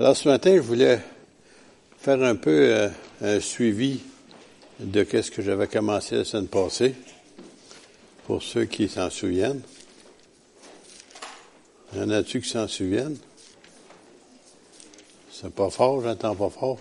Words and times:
Alors 0.00 0.16
ce 0.16 0.30
matin, 0.30 0.56
je 0.56 0.60
voulais 0.60 0.98
faire 1.98 2.22
un 2.22 2.34
peu 2.34 2.72
euh, 2.72 2.88
un 3.20 3.38
suivi 3.38 4.00
de 4.78 5.04
ce 5.04 5.30
que 5.30 5.42
j'avais 5.42 5.66
commencé 5.66 6.16
la 6.16 6.24
semaine 6.24 6.48
passée, 6.48 6.94
pour 8.24 8.42
ceux 8.42 8.64
qui 8.64 8.88
s'en 8.88 9.10
souviennent. 9.10 9.60
Y 11.94 12.00
en 12.00 12.08
a-tu 12.08 12.40
qui 12.40 12.48
s'en 12.48 12.66
souviennent? 12.66 13.18
C'est 15.30 15.52
pas 15.52 15.68
fort, 15.68 16.00
j'entends 16.00 16.34
pas 16.34 16.48
fort. 16.48 16.78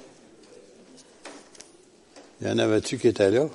Y 2.41 2.47
en 2.47 2.57
avait-tu 2.57 2.97
qui 2.97 3.09
étaient 3.09 3.31
là? 3.31 3.49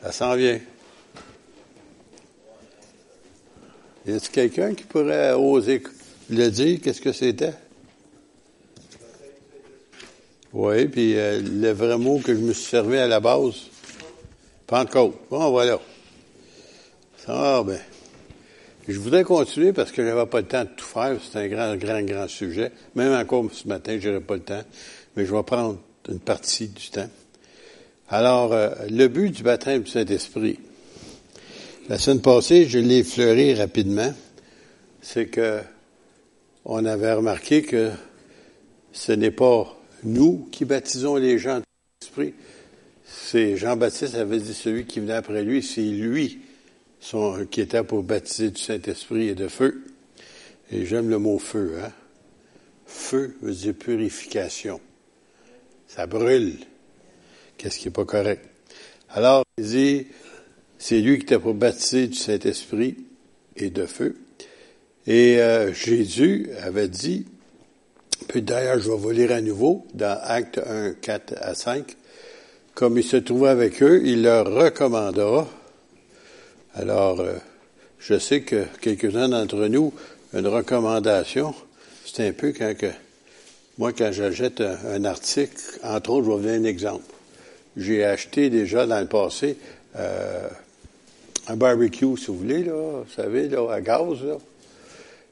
Ça 0.00 0.12
s'en 0.12 0.36
vient. 0.36 0.60
Y 4.08 4.12
a-t-il 4.12 4.30
quelqu'un 4.30 4.74
qui 4.74 4.84
pourrait 4.84 5.34
oser 5.34 5.82
le 6.30 6.48
dire? 6.48 6.80
Qu'est-ce 6.82 7.02
que 7.02 7.12
c'était? 7.12 7.52
Oui, 10.54 10.86
puis 10.88 11.18
euh, 11.18 11.42
le 11.42 11.72
vrai 11.72 11.98
mot 11.98 12.18
que 12.18 12.34
je 12.34 12.40
me 12.40 12.54
suis 12.54 12.64
servi 12.64 12.96
à 12.96 13.06
la 13.06 13.20
base. 13.20 13.66
Pentecôte. 14.66 15.14
Bon, 15.28 15.50
voilà. 15.50 15.78
Ah, 17.26 17.62
ben. 17.66 17.78
Je 18.88 18.98
voudrais 18.98 19.24
continuer 19.24 19.74
parce 19.74 19.92
que 19.92 20.02
j'avais 20.02 20.24
pas 20.24 20.40
le 20.40 20.46
temps 20.46 20.64
de 20.64 20.70
tout 20.74 20.86
faire. 20.86 21.18
C'est 21.22 21.40
un 21.40 21.48
grand, 21.48 21.76
grand, 21.76 22.00
grand 22.00 22.28
sujet. 22.28 22.72
Même 22.94 23.12
encore 23.12 23.44
ce 23.52 23.68
matin, 23.68 23.98
j'aurais 24.00 24.22
pas 24.22 24.36
le 24.36 24.40
temps. 24.40 24.62
Mais 25.16 25.26
je 25.26 25.34
vais 25.34 25.42
prendre 25.42 25.80
une 26.08 26.20
partie 26.20 26.68
du 26.68 26.88
temps. 26.88 27.10
Alors, 28.08 28.54
euh, 28.54 28.70
le 28.88 29.08
but 29.08 29.32
du 29.32 29.42
baptême 29.42 29.82
du 29.82 29.90
Saint-Esprit. 29.90 30.58
La 31.88 31.96
semaine 31.96 32.20
passée, 32.20 32.66
je 32.68 32.78
l'ai 32.78 32.98
effleuré 32.98 33.54
rapidement. 33.54 34.12
C'est 35.00 35.24
que 35.24 35.60
on 36.66 36.84
avait 36.84 37.14
remarqué 37.14 37.62
que 37.62 37.92
ce 38.92 39.12
n'est 39.12 39.30
pas 39.30 39.74
nous 40.02 40.50
qui 40.52 40.66
baptisons 40.66 41.16
les 41.16 41.38
gens 41.38 41.60
du 41.60 41.64
Saint-Esprit. 42.02 42.34
C'est 43.06 43.56
Jean-Baptiste 43.56 44.16
avait 44.16 44.38
dit 44.38 44.52
celui 44.52 44.84
qui 44.84 45.00
venait 45.00 45.14
après 45.14 45.42
lui, 45.42 45.62
c'est 45.62 45.80
lui 45.80 46.40
qui 47.50 47.62
était 47.62 47.82
pour 47.82 48.02
baptiser 48.02 48.50
du 48.50 48.60
Saint-Esprit 48.60 49.28
et 49.28 49.34
de 49.34 49.48
feu. 49.48 49.82
Et 50.70 50.84
j'aime 50.84 51.08
le 51.08 51.18
mot 51.18 51.38
feu, 51.38 51.78
hein. 51.82 51.92
Feu 52.84 53.34
veut 53.40 53.54
dire 53.54 53.72
purification. 53.72 54.78
Ça 55.86 56.06
brûle 56.06 56.58
qu'est-ce 57.56 57.78
qui 57.78 57.86
n'est 57.86 57.92
pas 57.92 58.04
correct? 58.04 58.44
Alors, 59.08 59.42
il 59.56 59.64
dit, 59.64 60.06
c'est 60.78 61.00
lui 61.00 61.18
qui 61.18 61.24
était 61.24 61.38
pour 61.38 61.54
baptiser 61.54 62.06
du 62.06 62.16
Saint-Esprit 62.16 62.96
et 63.56 63.70
de 63.70 63.86
feu. 63.86 64.16
Et 65.06 65.40
euh, 65.40 65.72
Jésus 65.72 66.50
avait 66.62 66.88
dit, 66.88 67.26
puis 68.28 68.42
d'ailleurs, 68.42 68.78
je 68.78 68.90
vais 68.90 68.96
vous 68.96 69.10
lire 69.10 69.32
à 69.32 69.40
nouveau 69.40 69.86
dans 69.94 70.18
Acte 70.22 70.58
1, 70.58 70.94
4 71.00 71.34
à 71.40 71.54
5, 71.54 71.96
comme 72.74 72.98
il 72.98 73.04
se 73.04 73.16
trouvait 73.16 73.48
avec 73.48 73.82
eux, 73.82 74.02
il 74.04 74.22
leur 74.22 74.52
recommanda, 74.52 75.46
alors, 76.74 77.20
euh, 77.20 77.34
je 77.98 78.18
sais 78.18 78.42
que 78.42 78.64
quelques-uns 78.80 79.28
d'entre 79.28 79.66
nous, 79.66 79.92
une 80.32 80.46
recommandation, 80.46 81.54
c'est 82.04 82.28
un 82.28 82.32
peu 82.32 82.52
quand 82.56 82.76
que, 82.76 82.86
moi, 83.78 83.92
quand 83.92 84.12
j'achète 84.12 84.60
un, 84.60 85.04
article, 85.04 85.56
entre 85.82 86.10
autres, 86.10 86.26
je 86.26 86.30
vais 86.30 86.36
vous 86.36 86.42
donner 86.42 86.68
un 86.68 86.70
exemple 86.70 87.14
j'ai 87.78 88.04
acheté 88.04 88.50
déjà 88.50 88.86
dans 88.86 89.00
le 89.00 89.06
passé 89.06 89.56
euh, 89.96 90.48
un 91.48 91.56
barbecue, 91.56 92.16
si 92.16 92.26
vous 92.26 92.38
voulez, 92.38 92.62
là, 92.62 93.02
vous 93.02 93.10
savez, 93.10 93.48
là, 93.48 93.72
à 93.72 93.80
gaz. 93.80 94.22
Là. 94.22 94.36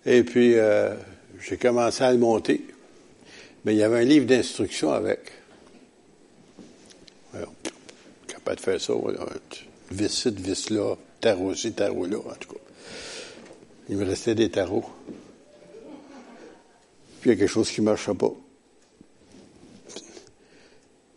Et 0.06 0.22
puis, 0.22 0.54
euh, 0.54 0.94
j'ai 1.40 1.58
commencé 1.58 2.02
à 2.02 2.12
le 2.12 2.18
monter. 2.18 2.66
Mais 3.64 3.74
il 3.74 3.78
y 3.78 3.82
avait 3.82 3.98
un 3.98 4.04
livre 4.04 4.26
d'instructions 4.26 4.92
avec. 4.92 5.20
Alors, 7.34 7.52
capable 8.26 8.56
de 8.56 8.60
faire 8.62 8.80
ça, 8.80 8.94
voilà. 8.94 9.26
Vis 9.90 10.08
ci, 10.08 10.30
vis 10.30 10.70
là, 10.70 10.94
tarot 11.20 11.54
ci, 11.54 11.72
tarot 11.72 12.06
là, 12.06 12.18
en 12.18 12.34
tout 12.34 12.54
cas. 12.54 12.60
Il 13.88 13.98
me 13.98 14.04
restait 14.04 14.34
des 14.34 14.50
tarots. 14.50 14.88
Puis 17.20 17.30
il 17.30 17.34
y 17.34 17.36
a 17.36 17.36
quelque 17.36 17.50
chose 17.52 17.70
qui 17.70 17.80
ne 17.80 17.86
marchait 17.86 18.14
pas. 18.14 18.32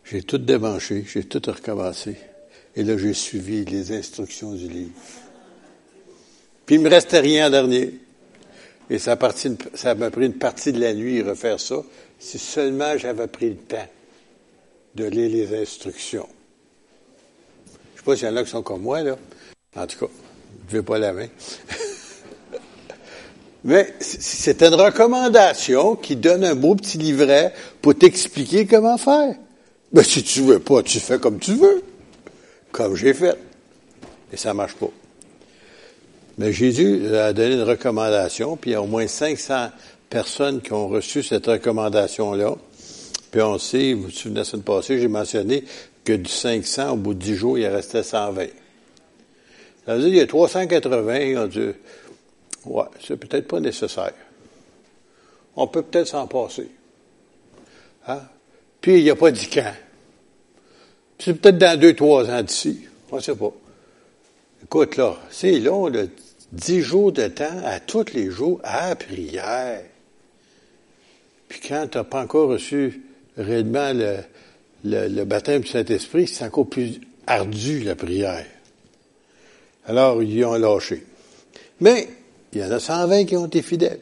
J'ai 0.04 0.22
tout 0.22 0.38
débranché, 0.38 1.04
j'ai 1.06 1.24
tout 1.24 1.42
recommencé. 1.46 2.16
Et 2.76 2.84
là, 2.84 2.96
j'ai 2.96 3.14
suivi 3.14 3.64
les 3.64 3.92
instructions 3.92 4.52
du 4.52 4.68
livre. 4.68 4.92
Puis 6.66 6.76
il 6.76 6.80
me 6.80 6.88
restait 6.88 7.20
rien 7.20 7.48
en 7.48 7.50
dernier. 7.50 7.94
Et 8.88 8.98
ça, 8.98 9.16
m'a 9.16 10.10
pris 10.10 10.26
une 10.26 10.34
partie 10.34 10.72
de 10.72 10.80
la 10.80 10.94
nuit 10.94 11.22
refaire 11.22 11.60
ça. 11.60 11.76
Si 12.18 12.38
seulement 12.38 12.96
j'avais 12.98 13.26
pris 13.26 13.50
le 13.50 13.56
temps 13.56 13.88
de 14.94 15.04
lire 15.04 15.30
les 15.30 15.62
instructions. 15.62 16.28
Je 17.94 18.00
sais 18.00 18.04
pas 18.04 18.16
s'il 18.16 18.28
y 18.28 18.30
en 18.30 18.36
a 18.36 18.44
qui 18.44 18.50
sont 18.50 18.62
comme 18.62 18.82
moi, 18.82 19.02
là. 19.02 19.16
En 19.76 19.86
tout 19.86 20.06
cas, 20.06 20.12
je 20.68 20.76
ne 20.76 20.80
vais 20.80 20.84
pas 20.84 20.98
la 20.98 21.12
main. 21.12 21.28
Mais 23.64 23.94
c'est 24.00 24.62
une 24.62 24.74
recommandation 24.74 25.96
qui 25.96 26.16
donne 26.16 26.44
un 26.44 26.54
beau 26.54 26.74
petit 26.74 26.98
livret 26.98 27.52
pour 27.82 27.94
t'expliquer 27.94 28.66
comment 28.66 28.96
faire. 28.96 29.34
Mais 29.92 30.02
si 30.02 30.22
tu 30.22 30.42
veux 30.42 30.60
pas, 30.60 30.82
tu 30.82 30.98
fais 30.98 31.18
comme 31.18 31.38
tu 31.38 31.54
veux, 31.54 31.82
comme 32.72 32.96
j'ai 32.96 33.14
fait. 33.14 33.36
Et 34.32 34.36
ça 34.36 34.54
marche 34.54 34.74
pas. 34.74 34.90
Mais 36.38 36.52
Jésus 36.52 37.14
a 37.14 37.32
donné 37.32 37.54
une 37.54 37.62
recommandation, 37.62 38.56
puis 38.56 38.70
il 38.70 38.72
y 38.74 38.76
a 38.76 38.82
au 38.82 38.86
moins 38.86 39.06
500 39.06 39.70
personnes 40.08 40.60
qui 40.62 40.72
ont 40.72 40.88
reçu 40.88 41.22
cette 41.22 41.46
recommandation-là. 41.46 42.54
Puis 43.30 43.42
on 43.42 43.58
sait, 43.58 43.92
vous 43.92 44.04
vous 44.04 44.10
souvenez 44.10 44.40
la 44.40 44.44
semaine 44.44 44.64
passée, 44.64 44.98
j'ai 44.98 45.08
mentionné 45.08 45.64
que 46.04 46.14
du 46.14 46.30
500, 46.30 46.92
au 46.92 46.96
bout 46.96 47.14
de 47.14 47.18
10 47.18 47.34
jours, 47.34 47.58
il 47.58 47.66
restait 47.66 48.02
120. 48.02 48.46
Ça 49.86 49.94
veut 49.94 50.00
dire 50.00 50.08
qu'il 50.08 50.18
y 50.18 50.20
a 50.20 50.26
380, 50.26 51.18
ils 51.18 51.38
ont 51.38 51.46
dit, 51.46 51.70
ouais, 52.64 52.84
c'est 53.06 53.16
peut-être 53.16 53.46
pas 53.46 53.60
nécessaire. 53.60 54.14
On 55.56 55.66
peut 55.66 55.82
peut-être 55.82 56.08
s'en 56.08 56.26
passer. 56.26 56.68
Hein? 58.06 58.20
Puis 58.80 58.98
il 58.98 59.04
n'y 59.04 59.10
a 59.10 59.16
pas 59.16 59.30
dit 59.30 59.48
quand. 59.52 59.72
C'est 61.20 61.34
peut-être 61.34 61.58
dans 61.58 61.78
deux, 61.78 61.94
trois 61.94 62.30
ans 62.30 62.42
d'ici. 62.42 62.80
On 63.10 63.16
ne 63.16 63.20
sait 63.20 63.34
pas. 63.34 63.52
Écoute, 64.64 64.96
là, 64.96 65.16
c'est 65.30 65.58
long, 65.58 65.86
là, 65.88 66.04
dix 66.52 66.80
jours 66.80 67.12
de 67.12 67.28
temps 67.28 67.62
à 67.64 67.78
tous 67.78 68.12
les 68.14 68.30
jours 68.30 68.60
à 68.64 68.94
prière. 68.96 69.82
Puis 71.48 71.60
quand 71.68 71.86
tu 71.90 71.98
n'as 71.98 72.04
pas 72.04 72.22
encore 72.22 72.48
reçu 72.48 73.02
réellement 73.36 73.92
le, 73.92 74.16
le, 74.84 75.24
baptême 75.24 75.62
du 75.62 75.68
Saint-Esprit, 75.68 76.26
c'est 76.26 76.44
encore 76.44 76.68
plus 76.68 77.00
ardu, 77.26 77.80
la 77.80 77.96
prière. 77.96 78.46
Alors, 79.86 80.22
ils 80.22 80.44
ont 80.44 80.54
lâché. 80.54 81.04
Mais, 81.80 82.08
il 82.52 82.60
y 82.60 82.64
en 82.64 82.70
a 82.70 82.80
120 82.80 83.24
qui 83.24 83.36
ont 83.36 83.46
été 83.46 83.62
fidèles. 83.62 84.00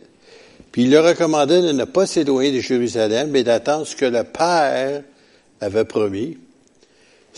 Puis 0.71 0.83
il 0.83 0.91
leur 0.91 1.05
recommandait 1.05 1.62
de 1.62 1.73
ne 1.73 1.84
pas 1.84 2.07
s'éloigner 2.07 2.53
de 2.53 2.61
Jérusalem, 2.61 3.31
mais 3.31 3.43
d'attendre 3.43 3.87
ce 3.87 3.97
que 3.97 4.05
le 4.05 4.25
Père 4.25 5.03
avait 5.61 5.84
promis, 5.84 6.39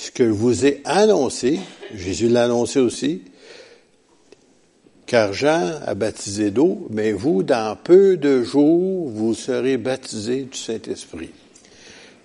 ce 0.00 0.10
que 0.10 0.24
je 0.24 0.32
vous 0.32 0.64
ai 0.64 0.80
annoncé, 0.86 1.60
Jésus 1.94 2.28
l'a 2.28 2.44
annoncé 2.44 2.80
aussi, 2.80 3.20
car 5.04 5.34
Jean 5.34 5.78
a 5.84 5.94
baptisé 5.94 6.50
d'eau, 6.50 6.86
mais 6.88 7.12
vous, 7.12 7.42
dans 7.42 7.76
peu 7.76 8.16
de 8.16 8.42
jours, 8.42 9.10
vous 9.10 9.34
serez 9.34 9.76
baptisés 9.76 10.44
du 10.44 10.56
Saint-Esprit. 10.56 11.28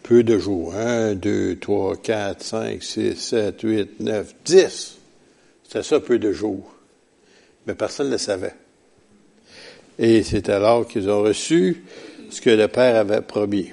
Peu 0.03 0.23
de 0.23 0.37
jours. 0.37 0.73
Un, 0.73 1.15
deux, 1.15 1.57
trois, 1.57 1.97
quatre, 1.97 2.43
cinq, 2.43 2.81
six, 2.81 3.15
sept, 3.15 3.61
huit, 3.63 3.99
neuf, 3.99 4.33
dix. 4.45 4.95
C'était 5.63 5.83
ça, 5.83 5.99
peu 5.99 6.17
de 6.17 6.31
jours. 6.31 6.73
Mais 7.67 7.75
personne 7.75 8.07
ne 8.07 8.13
le 8.13 8.17
savait. 8.17 8.55
Et 9.99 10.23
c'est 10.23 10.47
alors 10.47 10.87
qu'ils 10.87 11.09
ont 11.09 11.23
reçu 11.23 11.83
ce 12.29 12.39
que 12.39 12.51
le 12.51 12.69
Père 12.69 12.95
avait 12.95 13.21
promis. 13.21 13.71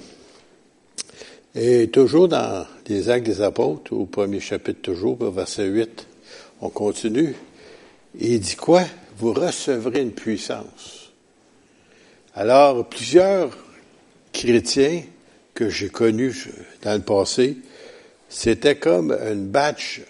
Et 1.55 1.89
toujours 1.89 2.29
dans 2.29 2.67
les 2.87 3.11
Actes 3.11 3.27
des 3.27 3.43
Apôtres, 3.43 3.93
au 3.93 4.07
premier 4.07 4.41
chapitre 4.41 4.81
toujours, 4.81 5.17
verset 5.31 5.67
8, 5.67 6.07
on 6.61 6.71
continue. 6.71 7.35
il 8.19 8.41
dit 8.41 8.57
quoi? 8.57 8.85
Vous 9.19 9.33
recevrez 9.33 10.01
une 10.01 10.13
puissance. 10.13 11.13
Alors, 12.35 12.89
plusieurs 12.89 13.57
chrétiens 14.33 15.03
que 15.55 15.69
j'ai 15.69 15.91
connus 15.91 16.49
dans 16.83 16.95
le 16.95 17.03
passé, 17.03 17.59
c'était 18.31 18.77
comme 18.77 19.13
une 19.13 19.47
batch, 19.49 20.01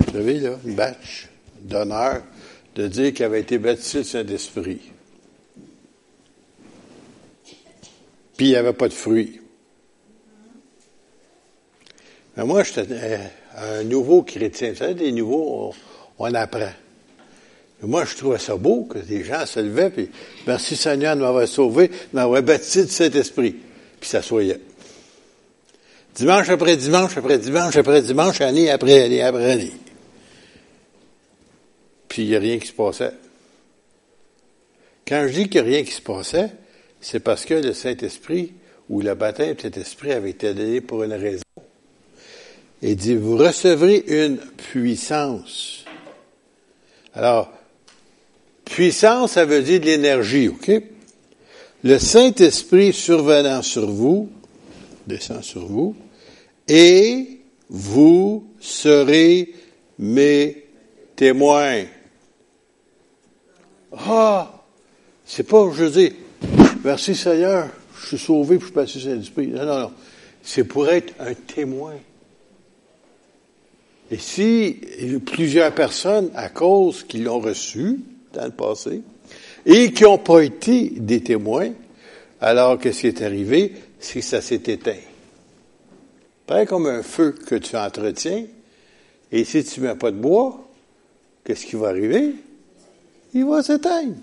vous 0.00 0.12
savez, 0.12 0.40
là, 0.40 0.58
une 0.64 0.74
batch 0.74 1.28
d'honneur 1.60 2.22
de 2.74 2.88
dire 2.88 3.12
qu'il 3.12 3.26
avait 3.26 3.40
été 3.40 3.58
baptisé 3.58 3.98
de 3.98 4.04
Saint-Esprit. 4.04 4.80
puis 8.38 8.46
il 8.46 8.50
n'y 8.50 8.56
avait 8.56 8.72
pas 8.72 8.88
de 8.88 8.94
fruits. 8.94 9.37
Mais 12.38 12.44
moi, 12.44 12.62
j'étais 12.62 12.86
un 13.56 13.82
nouveau 13.82 14.22
chrétien. 14.22 14.70
Vous 14.70 14.76
savez, 14.76 14.94
des 14.94 15.10
nouveaux, 15.10 15.74
on, 16.20 16.34
apprend. 16.34 16.70
moi, 17.82 18.04
je 18.04 18.14
trouvais 18.14 18.38
ça 18.38 18.54
beau 18.54 18.84
que 18.84 18.98
des 18.98 19.24
gens 19.24 19.44
se 19.44 19.58
levaient, 19.58 19.90
puis 19.90 20.08
merci 20.46 20.76
Seigneur 20.76 21.16
de 21.16 21.22
m'avoir 21.22 21.48
sauvé, 21.48 21.88
de 21.88 21.94
m'avoir 22.12 22.40
baptisé 22.44 22.84
de 22.84 22.90
Saint-Esprit. 22.90 23.56
Puis 23.98 24.08
s'assoyaient. 24.08 24.60
Dimanche 26.14 26.48
après 26.48 26.76
dimanche 26.76 27.16
après 27.16 27.38
dimanche 27.38 27.76
après 27.76 28.02
dimanche, 28.02 28.40
année 28.40 28.70
après 28.70 29.02
année 29.02 29.22
après 29.22 29.50
année. 29.50 29.72
Puis 32.06 32.22
il 32.22 32.28
n'y 32.28 32.36
a 32.36 32.40
rien 32.40 32.58
qui 32.60 32.68
se 32.68 32.72
passait. 32.72 33.14
Quand 35.06 35.26
je 35.26 35.32
dis 35.32 35.48
qu'il 35.48 35.62
n'y 35.62 35.68
a 35.68 35.70
rien 35.72 35.82
qui 35.82 35.92
se 35.92 36.02
passait, 36.02 36.50
c'est 37.00 37.20
parce 37.20 37.44
que 37.44 37.54
le 37.54 37.72
Saint-Esprit 37.72 38.52
ou 38.88 39.00
le 39.00 39.14
baptême 39.16 39.54
de 39.56 39.60
Saint-Esprit 39.60 40.12
avait 40.12 40.30
été 40.30 40.54
donné 40.54 40.80
pour 40.80 41.02
une 41.02 41.14
raison. 41.14 41.42
Il 42.82 42.96
dit, 42.96 43.16
vous 43.16 43.36
recevrez 43.36 44.04
une 44.06 44.36
puissance. 44.36 45.84
Alors, 47.12 47.50
puissance, 48.64 49.32
ça 49.32 49.44
veut 49.44 49.62
dire 49.62 49.80
de 49.80 49.86
l'énergie, 49.86 50.48
OK? 50.48 50.70
Le 51.82 51.98
Saint-Esprit 51.98 52.92
survenant 52.92 53.62
sur 53.62 53.90
vous, 53.90 54.30
descend 55.06 55.42
sur 55.42 55.66
vous, 55.66 55.96
et 56.68 57.40
vous 57.68 58.46
serez 58.60 59.52
mes 59.98 60.64
témoins. 61.16 61.84
Ah! 63.92 64.54
C'est 65.24 65.42
pas, 65.42 65.70
je 65.74 65.84
dis, 65.84 66.12
merci 66.84 67.14
Seigneur, 67.14 67.68
je 68.00 68.06
suis 68.06 68.18
sauvé, 68.18 68.56
puis 68.56 68.60
je 68.60 68.64
suis 68.66 68.74
passé 68.74 69.00
Saint-Esprit. 69.00 69.48
Non, 69.48 69.66
non, 69.66 69.78
non. 69.80 69.92
C'est 70.42 70.64
pour 70.64 70.88
être 70.88 71.12
un 71.20 71.34
témoin. 71.34 71.96
Et 74.10 74.18
si 74.18 74.80
plusieurs 75.26 75.74
personnes, 75.74 76.30
à 76.34 76.48
cause 76.48 77.02
qu'ils 77.04 77.24
l'ont 77.24 77.40
reçu 77.40 78.00
dans 78.32 78.44
le 78.44 78.50
passé, 78.50 79.02
et 79.66 79.92
qui 79.92 80.04
n'ont 80.04 80.18
pas 80.18 80.40
été 80.40 80.90
des 80.96 81.20
témoins, 81.22 81.72
alors 82.40 82.78
qu'est-ce 82.78 83.00
qui 83.00 83.06
est 83.08 83.22
arrivé? 83.22 83.74
C'est 83.98 84.20
que 84.20 84.24
ça 84.24 84.40
s'est 84.40 84.62
éteint. 84.66 84.94
Pareil 86.46 86.66
comme 86.66 86.86
un 86.86 87.02
feu 87.02 87.32
que 87.32 87.56
tu 87.56 87.76
entretiens, 87.76 88.46
et 89.30 89.44
si 89.44 89.62
tu 89.64 89.80
ne 89.80 89.88
mets 89.88 89.94
pas 89.94 90.10
de 90.10 90.16
bois, 90.16 90.66
qu'est-ce 91.44 91.66
qui 91.66 91.76
va 91.76 91.88
arriver? 91.88 92.34
Il 93.34 93.44
va 93.44 93.62
s'éteindre. 93.62 94.14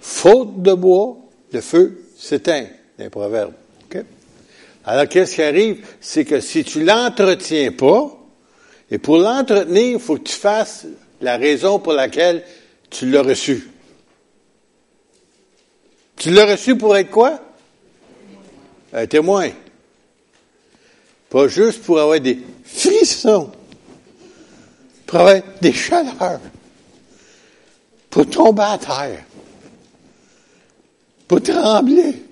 Faute 0.00 0.62
de 0.62 0.72
bois, 0.72 1.18
le 1.52 1.60
feu 1.60 2.02
s'éteint, 2.16 2.64
un 2.98 3.10
proverbe. 3.10 3.52
Alors, 4.86 5.08
qu'est-ce 5.08 5.34
qui 5.34 5.42
arrive? 5.42 5.84
C'est 6.00 6.24
que 6.24 6.40
si 6.40 6.62
tu 6.62 6.84
l'entretiens 6.84 7.72
pas, 7.72 8.16
et 8.90 8.98
pour 8.98 9.18
l'entretenir, 9.18 9.94
il 9.94 9.98
faut 9.98 10.16
que 10.16 10.22
tu 10.22 10.34
fasses 10.34 10.86
la 11.20 11.36
raison 11.36 11.80
pour 11.80 11.92
laquelle 11.92 12.44
tu 12.88 13.10
l'as 13.10 13.22
reçu. 13.22 13.68
Tu 16.16 16.30
l'as 16.30 16.46
reçu 16.46 16.76
pour 16.76 16.96
être 16.96 17.10
quoi? 17.10 17.40
Un 18.92 19.06
témoin. 19.06 19.50
Pas 21.28 21.48
juste 21.48 21.82
pour 21.82 21.98
avoir 21.98 22.20
des 22.20 22.38
frissons, 22.64 23.50
pour 25.04 25.18
avoir 25.18 25.42
des 25.60 25.72
chaleurs, 25.72 26.40
pour 28.08 28.30
tomber 28.30 28.62
à 28.62 28.78
terre 28.78 29.24
pour 31.26 31.42
trembler. 31.42 32.25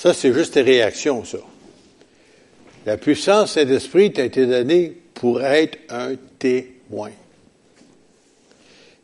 Ça, 0.00 0.14
c'est 0.14 0.32
juste 0.32 0.54
tes 0.54 0.62
réactions, 0.62 1.26
ça. 1.26 1.36
La 2.86 2.96
puissance 2.96 3.58
de 3.58 3.64
l'esprit 3.64 4.10
t'a 4.10 4.24
été 4.24 4.46
donnée 4.46 4.96
pour 5.12 5.42
être 5.42 5.76
un 5.90 6.14
témoin. 6.38 7.10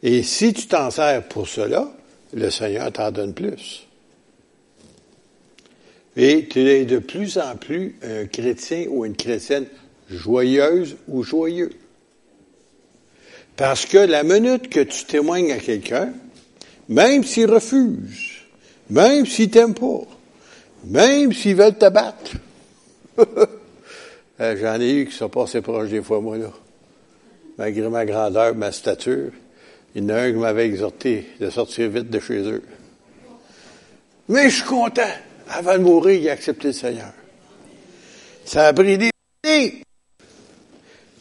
Et 0.02 0.22
si 0.22 0.54
tu 0.54 0.66
t'en 0.66 0.90
sers 0.90 1.22
pour 1.28 1.48
cela, 1.48 1.92
le 2.32 2.48
Seigneur 2.48 2.90
t'en 2.92 3.10
donne 3.10 3.34
plus. 3.34 3.86
Et 6.16 6.48
tu 6.48 6.60
es 6.60 6.86
de 6.86 6.98
plus 6.98 7.36
en 7.36 7.56
plus 7.56 7.96
un 8.02 8.24
chrétien 8.24 8.86
ou 8.88 9.04
une 9.04 9.16
chrétienne 9.16 9.66
joyeuse 10.08 10.96
ou 11.08 11.22
joyeux. 11.22 11.72
Parce 13.54 13.84
que 13.84 13.98
la 13.98 14.22
minute 14.22 14.70
que 14.70 14.80
tu 14.80 15.04
témoignes 15.04 15.52
à 15.52 15.58
quelqu'un, 15.58 16.14
même 16.88 17.22
s'ils 17.22 17.50
refusent, 17.50 18.46
même 18.88 19.26
s'ils 19.26 19.50
t'aiment 19.50 19.74
pas, 19.74 20.06
même 20.84 21.32
s'ils 21.32 21.56
veulent 21.56 21.78
te 21.78 21.88
battre. 21.88 22.32
Euh, 24.38 24.54
j'en 24.60 24.78
ai 24.78 24.92
eu 24.92 25.06
qui 25.06 25.14
sont 25.14 25.30
passés 25.30 25.62
proches 25.62 25.88
des 25.88 26.02
fois, 26.02 26.20
moi, 26.20 26.36
là. 26.36 26.52
Malgré 27.56 27.88
ma 27.88 28.04
grandeur, 28.04 28.54
ma 28.54 28.70
stature, 28.70 29.30
il 29.94 30.02
y 30.02 30.04
en 30.04 30.10
a 30.10 30.20
un 30.20 30.32
qui 30.32 30.36
m'avait 30.36 30.66
exhorté 30.66 31.26
de 31.40 31.48
sortir 31.48 31.88
vite 31.88 32.10
de 32.10 32.20
chez 32.20 32.40
eux. 32.40 32.62
Mais 34.28 34.50
je 34.50 34.56
suis 34.56 34.64
content. 34.64 35.08
Avant 35.48 35.78
de 35.78 35.82
mourir, 35.82 36.20
il 36.20 36.28
a 36.28 36.32
accepté 36.32 36.66
le 36.66 36.72
Seigneur. 36.74 37.12
Ça 38.44 38.66
a 38.66 38.72
pris 38.74 38.98
des. 38.98 39.10
Mais 39.42 39.82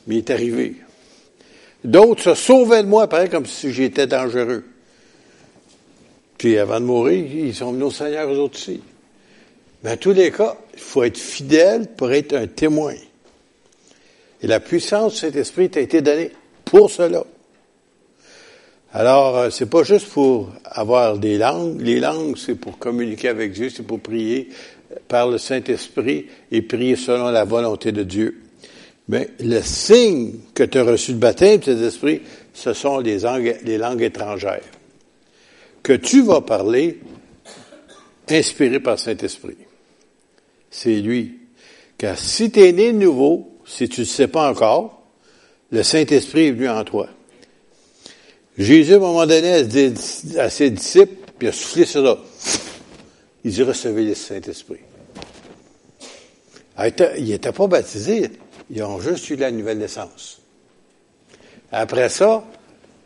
il 0.07 0.17
est 0.17 0.29
arrivé. 0.29 0.75
D'autres 1.83 2.21
se 2.21 2.33
sauvaient 2.33 2.83
de 2.83 2.87
moi, 2.87 3.07
pareil 3.07 3.29
comme 3.29 3.45
si 3.45 3.71
j'étais 3.71 4.07
dangereux. 4.07 4.65
Puis 6.37 6.57
avant 6.57 6.79
de 6.79 6.85
mourir, 6.85 7.25
ils 7.33 7.55
sont 7.55 7.71
venus 7.71 7.85
au 7.85 7.91
Seigneur, 7.91 8.29
eux 8.31 8.39
autres 8.39 8.57
aussi. 8.57 8.81
À 9.83 9.97
tous 9.97 10.13
les 10.13 10.31
cas, 10.31 10.57
il 10.73 10.79
faut 10.79 11.03
être 11.03 11.17
fidèle 11.17 11.87
pour 11.95 12.11
être 12.11 12.33
un 12.33 12.47
témoin. 12.47 12.93
Et 14.41 14.47
la 14.47 14.59
puissance 14.59 15.13
de 15.13 15.17
cet 15.17 15.35
esprit 15.35 15.69
t'a 15.69 15.81
été 15.81 16.01
donnée 16.01 16.31
pour 16.63 16.89
cela. 16.89 17.23
Alors, 18.93 19.37
euh, 19.37 19.49
c'est 19.49 19.69
pas 19.69 19.83
juste 19.83 20.07
pour 20.09 20.51
avoir 20.63 21.17
des 21.17 21.37
langues. 21.37 21.81
Les 21.81 21.99
langues, 21.99 22.37
c'est 22.37 22.55
pour 22.55 22.77
communiquer 22.77 23.29
avec 23.29 23.51
Dieu, 23.51 23.69
c'est 23.69 23.83
pour 23.83 23.99
prier 23.99 24.49
par 25.07 25.27
le 25.29 25.37
Saint-Esprit 25.37 26.27
et 26.51 26.61
prier 26.61 26.95
selon 26.95 27.29
la 27.29 27.43
volonté 27.43 27.91
de 27.91 28.03
Dieu. 28.03 28.41
Mais 29.07 29.29
le 29.39 29.61
signe 29.61 30.33
que 30.53 30.63
tu 30.63 30.79
as 30.79 30.83
reçu 30.83 31.13
de 31.13 31.17
baptême 31.17 31.61
cet 31.61 31.79
esprit, 31.79 32.21
ce 32.53 32.73
sont 32.73 32.99
les 32.99 33.19
langues, 33.19 33.57
les 33.63 33.77
langues 33.77 34.01
étrangères 34.01 34.61
que 35.85 35.93
tu 35.93 36.23
vas 36.23 36.41
parler 36.41 36.99
inspiré 38.27 38.79
par 38.79 38.97
Saint-Esprit. 38.97 39.57
C'est 40.77 40.99
lui. 40.99 41.39
Car 41.97 42.17
si 42.17 42.51
tu 42.51 42.59
es 42.59 42.73
né 42.73 42.91
de 42.91 42.97
nouveau, 42.97 43.61
si 43.65 43.87
tu 43.87 44.01
ne 44.01 44.05
sais 44.05 44.27
pas 44.27 44.51
encore, 44.51 45.03
le 45.71 45.83
Saint-Esprit 45.83 46.47
est 46.47 46.51
venu 46.51 46.67
en 46.67 46.83
toi. 46.83 47.07
Jésus, 48.57 48.91
à 48.91 48.97
un 48.97 48.99
moment 48.99 49.25
donné, 49.25 49.63
à 50.37 50.49
ses 50.49 50.69
disciples, 50.71 51.15
puis 51.39 51.47
a 51.47 51.53
soufflé 51.53 51.85
là. 52.01 52.17
Il 53.45 53.51
dit, 53.51 53.63
recevez 53.63 54.03
le 54.03 54.15
Saint-Esprit. 54.15 54.81
Ah, 56.75 56.89
ils 56.89 57.29
n'étaient 57.29 57.53
pas 57.53 57.67
baptisés, 57.67 58.31
ils 58.69 58.83
ont 58.83 58.99
juste 58.99 59.29
eu 59.29 59.37
la 59.37 59.51
nouvelle 59.51 59.77
naissance. 59.77 60.41
Après 61.71 62.09
ça, 62.09 62.43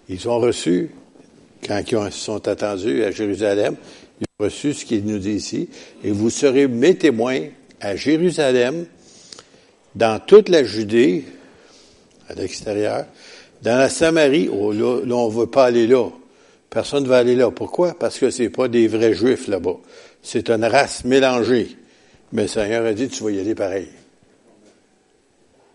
ils 0.10 0.28
ont 0.28 0.40
reçu 0.40 0.90
quand 1.68 1.84
ils 1.88 2.12
sont 2.12 2.48
attendus 2.48 3.04
à 3.04 3.12
Jérusalem, 3.12 3.76
ils 4.20 4.26
ont 4.40 4.46
reçu 4.46 4.74
ce 4.74 4.86
qu'il 4.86 5.06
nous 5.06 5.20
dit 5.20 5.34
ici, 5.34 5.70
et 6.04 6.10
vous 6.10 6.32
serez 6.32 6.68
mes 6.68 6.96
témoins 6.96 7.50
à 7.82 7.96
Jérusalem, 7.96 8.86
dans 9.96 10.20
toute 10.20 10.50
la 10.50 10.64
Judée, 10.64 11.26
à 12.28 12.34
l'extérieur, 12.34 13.06
dans 13.62 13.78
la 13.78 13.90
Samarie, 13.90 14.50
oh 14.50 14.72
là, 14.72 15.02
là 15.06 15.16
on 15.16 15.30
ne 15.30 15.34
veut 15.34 15.48
pas 15.48 15.66
aller 15.66 15.88
là. 15.88 16.10
Personne 16.70 17.04
ne 17.04 17.10
va 17.10 17.18
aller 17.18 17.36
là. 17.36 17.50
Pourquoi? 17.50 17.94
Parce 17.94 18.20
que 18.20 18.30
c'est 18.30 18.50
pas 18.50 18.68
des 18.68 18.88
vrais 18.88 19.14
juifs 19.14 19.48
là-bas. 19.48 19.78
C'est 20.22 20.50
une 20.50 20.64
race 20.64 21.04
mélangée. 21.04 21.76
Mais 22.32 22.44
le 22.44 22.48
Seigneur 22.48 22.86
a 22.86 22.94
dit, 22.94 23.08
tu 23.10 23.24
vas 23.24 23.32
y 23.32 23.40
aller 23.40 23.56
pareil. 23.56 23.88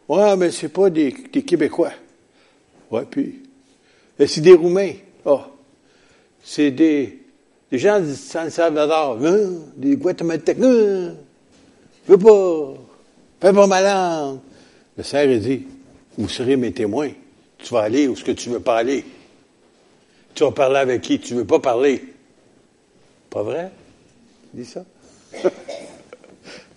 Ouais, 0.08 0.36
mais 0.36 0.50
c'est 0.52 0.68
pas 0.68 0.88
des, 0.90 1.12
Québécois. 1.12 1.92
Ouais, 2.90 3.02
puis. 3.10 3.42
c'est 4.24 4.40
des 4.40 4.54
Roumains. 4.54 4.92
Oh 5.24 5.40
c'est 6.44 6.70
des, 6.70 7.20
gens 7.72 7.98
du 7.98 8.14
San 8.14 8.50
Salvador, 8.50 9.18
hein, 9.24 9.48
des 9.76 9.96
Guatémaltèques, 9.96 10.58
hein, 10.62 11.14
je 12.06 12.12
veux 12.12 12.18
pas, 12.18 12.74
fais 13.40 13.52
pas 13.52 13.66
ma 13.66 13.80
langue. 13.80 14.38
Le 14.96 15.02
Seigneur 15.02 15.40
dit, 15.40 15.66
vous 16.18 16.28
serez 16.28 16.56
mes 16.56 16.72
témoins. 16.72 17.10
Tu 17.58 17.72
vas 17.72 17.82
aller 17.82 18.08
où 18.08 18.16
ce 18.16 18.24
que 18.24 18.32
tu 18.32 18.50
veux 18.50 18.60
pas 18.60 18.78
aller. 18.78 19.04
Tu 20.34 20.44
vas 20.44 20.52
parler 20.52 20.78
avec 20.78 21.02
qui 21.02 21.18
tu 21.18 21.34
veux 21.34 21.44
pas 21.44 21.58
parler. 21.58 22.04
Pas 23.30 23.42
vrai? 23.42 23.70
Dis 24.52 24.64
ça. 24.64 24.84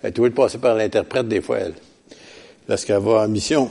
elle 0.02 0.10
est 0.10 0.12
de 0.12 0.28
passer 0.28 0.58
par 0.58 0.74
l'interprète 0.74 1.28
des 1.28 1.40
fois, 1.40 1.58
elle, 1.58 1.74
lorsqu'elle 2.68 3.00
va 3.00 3.22
en 3.22 3.28
mission. 3.28 3.70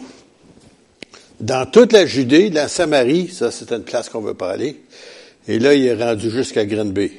Dans 1.39 1.69
toute 1.69 1.93
la 1.93 2.05
Judée, 2.05 2.49
la 2.49 2.67
Samarie, 2.67 3.29
ça 3.29 3.51
c'est 3.51 3.71
une 3.71 3.83
place 3.83 4.09
qu'on 4.09 4.21
veut 4.21 4.33
pas 4.33 4.51
aller, 4.51 4.81
et 5.47 5.59
là, 5.59 5.73
il 5.73 5.85
est 5.85 5.95
rendu 5.95 6.29
jusqu'à 6.29 6.65
Bay, 6.65 7.11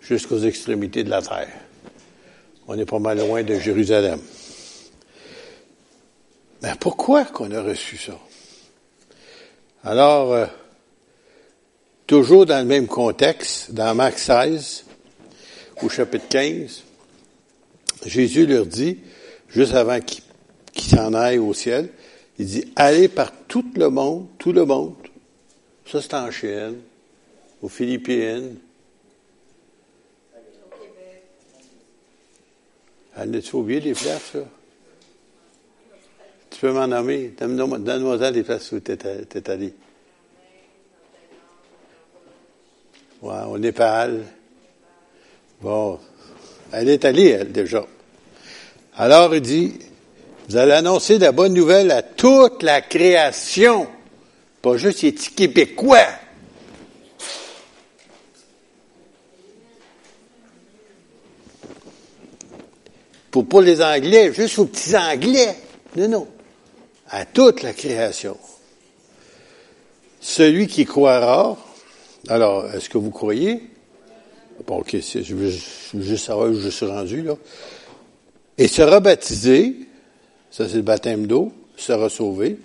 jusqu'aux 0.00 0.40
extrémités 0.40 1.02
de 1.04 1.10
la 1.10 1.22
terre. 1.22 1.48
On 2.66 2.78
est 2.78 2.86
pas 2.86 2.98
mal 2.98 3.18
loin 3.18 3.42
de 3.42 3.58
Jérusalem. 3.58 4.20
Mais 6.62 6.72
pourquoi 6.80 7.24
qu'on 7.26 7.50
a 7.50 7.62
reçu 7.62 7.98
ça? 7.98 8.18
Alors, 9.82 10.32
euh, 10.32 10.46
toujours 12.06 12.46
dans 12.46 12.58
le 12.58 12.64
même 12.64 12.86
contexte, 12.86 13.72
dans 13.72 13.94
Marc 13.94 14.18
16, 14.18 14.84
au 15.82 15.90
chapitre 15.90 16.26
15, 16.28 16.82
Jésus 18.06 18.46
leur 18.46 18.64
dit, 18.64 18.98
juste 19.48 19.74
avant 19.74 20.00
qu'il 20.00 20.88
s'en 20.90 21.12
aille 21.12 21.38
au 21.38 21.52
ciel, 21.52 21.90
il 22.38 22.46
dit, 22.46 22.72
allez 22.76 23.08
par 23.08 23.30
tout 23.46 23.64
le 23.76 23.90
monde, 23.90 24.26
tout 24.38 24.52
le 24.52 24.64
monde. 24.64 24.94
Ça, 25.84 26.00
c'est 26.00 26.14
en 26.14 26.30
Chine, 26.30 26.76
aux 27.60 27.68
Philippines. 27.68 28.56
Elle 33.16 33.36
a-tu 33.36 33.56
oublié 33.56 33.80
des 33.80 33.92
places, 33.92 34.32
ça? 34.32 34.40
Tu 36.50 36.60
peux 36.60 36.72
m'en 36.72 36.86
nommer? 36.86 37.32
Donne-moi 37.38 38.30
des 38.30 38.42
places 38.42 38.72
où 38.72 38.80
tu 38.80 38.92
es 38.92 39.50
allé. 39.50 39.74
Ouais, 43.22 43.42
au 43.48 43.58
Népal. 43.58 44.22
Bon. 45.60 45.98
Elle 46.72 46.88
est 46.88 47.04
allée, 47.04 47.28
elle, 47.28 47.52
déjà. 47.52 47.86
Alors, 48.96 49.34
il 49.34 49.40
dit, 49.40 49.78
vous 50.48 50.56
allez 50.56 50.72
annoncer 50.72 51.18
la 51.18 51.32
bonne 51.32 51.54
nouvelle 51.54 51.90
à 51.90 52.02
toute 52.02 52.62
la 52.62 52.80
création, 52.82 53.88
pas 54.60 54.76
juste 54.76 55.02
les 55.02 55.12
petits 55.12 55.34
Québécois. 55.34 56.06
Pour 63.34 63.48
pas 63.48 63.62
les 63.62 63.82
Anglais, 63.82 64.32
juste 64.32 64.60
aux 64.60 64.66
petits 64.66 64.96
Anglais. 64.96 65.56
Non, 65.96 66.06
non. 66.06 66.28
À 67.08 67.24
toute 67.24 67.64
la 67.64 67.72
création. 67.72 68.36
Celui 70.20 70.68
qui 70.68 70.84
croira, 70.84 71.58
alors, 72.28 72.72
est-ce 72.72 72.88
que 72.88 72.96
vous 72.96 73.10
croyez? 73.10 73.60
Bon, 74.64 74.78
ok, 74.78 74.98
je 75.00 75.34
veux 75.34 75.50
juste 75.50 76.26
savoir 76.26 76.48
où 76.48 76.54
je 76.54 76.68
suis 76.68 76.86
rendu, 76.86 77.22
là. 77.22 77.34
Et 78.56 78.68
sera 78.68 79.00
baptisé, 79.00 79.78
ça 80.52 80.68
c'est 80.68 80.76
le 80.76 80.82
baptême 80.82 81.26
d'eau, 81.26 81.50
sera 81.76 82.08
sauvé. 82.08 82.56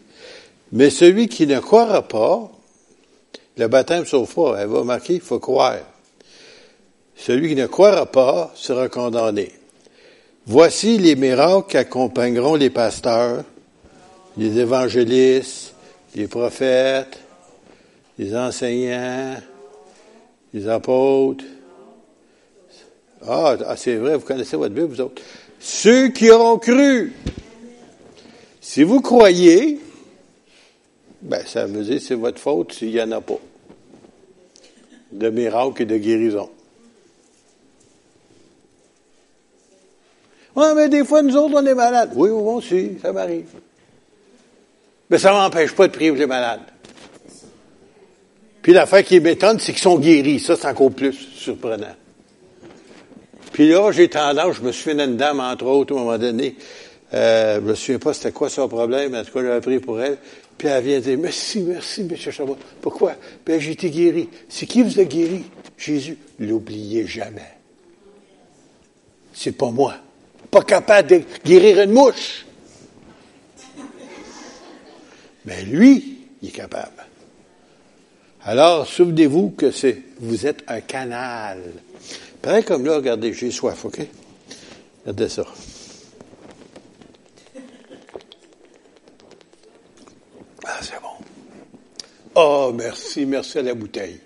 Mais 0.72 0.92
celui 0.92 1.30
qui 1.30 1.48
ne 1.48 1.60
croira 1.60 2.08
pas, 2.08 2.52
le 3.58 3.68
baptême 3.68 4.02
ne 4.02 4.06
sauve 4.06 4.32
pas. 4.32 4.58
Elle 4.60 4.68
va 4.68 4.84
marquer, 4.84 5.16
il 5.16 5.22
faut 5.22 5.40
croire. 5.40 5.80
Celui 7.16 7.50
qui 7.50 7.56
ne 7.56 7.66
croira 7.66 8.06
pas 8.06 8.52
sera 8.54 8.88
condamné. 8.88 9.54
Voici 10.50 10.98
les 10.98 11.15
miracles 11.15 11.70
qui 11.70 11.77
accompagneront 11.77 12.56
les 12.56 12.72
pasteurs, 12.72 13.44
les 14.36 14.58
évangélistes, 14.58 15.75
les 16.15 16.27
prophètes, 16.27 17.20
les 18.18 18.36
enseignants, 18.36 19.36
les 20.51 20.68
apôtres. 20.68 21.44
Ah, 23.27 23.58
ah 23.63 23.77
c'est 23.77 23.98
vrai, 23.98 24.18
vous 24.18 24.25
connaissez 24.25 24.58
votre 24.58 24.74
Bible, 24.74 24.88
vous 24.88 25.01
autres. 25.01 25.22
Ceux 25.60 26.08
qui 26.08 26.32
auront 26.32 26.58
cru. 26.58 27.13
Si 28.60 28.82
vous 28.82 29.01
croyez, 29.01 29.77
ben, 31.22 31.46
ça 31.46 31.68
veut 31.68 31.84
dire 31.84 31.98
que 31.98 32.01
c'est 32.01 32.15
votre 32.15 32.39
faute 32.39 32.74
s'il 32.74 32.89
n'y 32.89 33.00
en 33.00 33.12
a 33.12 33.22
pas 33.22 33.39
de 35.12 35.29
miracles 35.29 35.84
et 35.84 35.86
de 35.86 35.98
guérison. 35.98 36.50
Oui, 40.56 40.65
mais 40.75 40.89
des 40.89 41.06
fois, 41.06 41.22
nous 41.22 41.36
autres, 41.36 41.56
on 41.56 41.65
est 41.65 41.75
malades. 41.75 42.12
Oui, 42.15 42.29
oui, 42.29 42.53
aussi, 42.53 42.91
ça 43.01 43.13
m'arrive. 43.13 43.48
Mais 45.10 45.18
ça 45.18 45.32
ne 45.32 45.38
m'empêche 45.38 45.74
pas 45.74 45.88
de 45.88 45.94
prier 45.94 46.10
pour 46.10 46.20
les 46.20 46.27
malades. 46.27 46.62
Puis 48.62 48.74
l'affaire 48.74 49.03
qui 49.03 49.20
m'étonne, 49.20 49.60
c'est 49.60 49.72
qu'ils 49.72 49.82
sont 49.82 49.98
guéris. 49.98 50.39
Ça, 50.39 50.56
c'est 50.56 50.68
encore 50.68 50.91
plus 50.91 51.13
surprenant. 51.13 51.96
Puis 53.53 53.70
là, 53.70 53.91
j'ai 53.91 54.10
tendance, 54.10 54.58
je 54.58 54.62
me 54.62 54.72
suis 54.72 54.84
fait 54.84 55.03
une 55.03 55.18
dame, 55.18 55.39
entre 55.39 55.65
autres, 55.65 55.96
à 55.96 55.98
un 55.98 56.03
moment 56.03 56.18
donné, 56.18 56.56
euh, 57.13 57.56
je 57.56 57.62
me 57.62 57.75
souviens 57.75 58.00
pas 58.00 58.13
c'était 58.13 58.32
quoi 58.32 58.50
son 58.50 58.68
problème, 58.68 59.15
en 59.15 59.24
tout 59.24 59.32
cas, 59.32 59.41
j'avais 59.41 59.62
prié 59.62 59.79
pour 59.79 60.00
elle. 60.00 60.18
Puis 60.58 60.68
elle 60.68 60.84
vient 60.84 61.00
dire, 61.00 61.18
merci, 61.18 61.62
merci, 61.62 62.01
M. 62.01 62.15
Chabot. 62.15 62.58
Pourquoi? 62.82 63.13
Ben, 63.46 63.60
j'ai 63.60 63.72
été 63.72 63.89
guéri. 63.89 64.29
C'est 64.50 64.65
qui 64.65 64.84
vous 64.84 65.00
a 65.00 65.06
guéri? 65.06 65.46
Jésus. 65.77 66.18
L'oubliez 66.38 67.08
jamais. 67.08 67.58
C'est 69.34 69.53
pas 69.53 69.72
moi. 69.72 69.96
Pas 70.51 70.63
capable 70.63 71.10
de 71.10 71.22
guérir 71.46 71.82
une 71.82 71.91
mouche. 71.91 72.46
Mais 75.46 75.63
lui, 75.63 76.27
il 76.41 76.50
est 76.50 76.51
capable. 76.51 77.06
Alors, 78.44 78.88
souvenez-vous 78.88 79.51
que 79.51 79.72
c'est, 79.72 80.01
vous 80.20 80.46
êtes 80.46 80.63
un 80.68 80.82
canal. 80.82 81.60
Pareil 82.41 82.63
comme 82.63 82.86
là, 82.86 82.96
regardez, 82.96 83.34
j'ai 83.34 83.51
soif, 83.51 83.84
OK? 83.86 84.00
Regardez 85.01 85.29
ça. 85.29 85.46
Ah, 90.65 90.79
c'est 90.82 91.01
bon. 91.01 91.25
Oh, 92.36 92.72
merci, 92.74 93.25
merci 93.25 93.60
à 93.60 93.62
la 93.63 93.74
bouteille. 93.74 94.20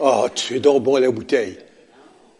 Oh, 0.00 0.26
tu 0.34 0.56
es 0.56 0.60
donc 0.60 0.82
bon 0.82 0.96
à 0.96 1.00
la 1.00 1.10
bouteille. 1.10 1.58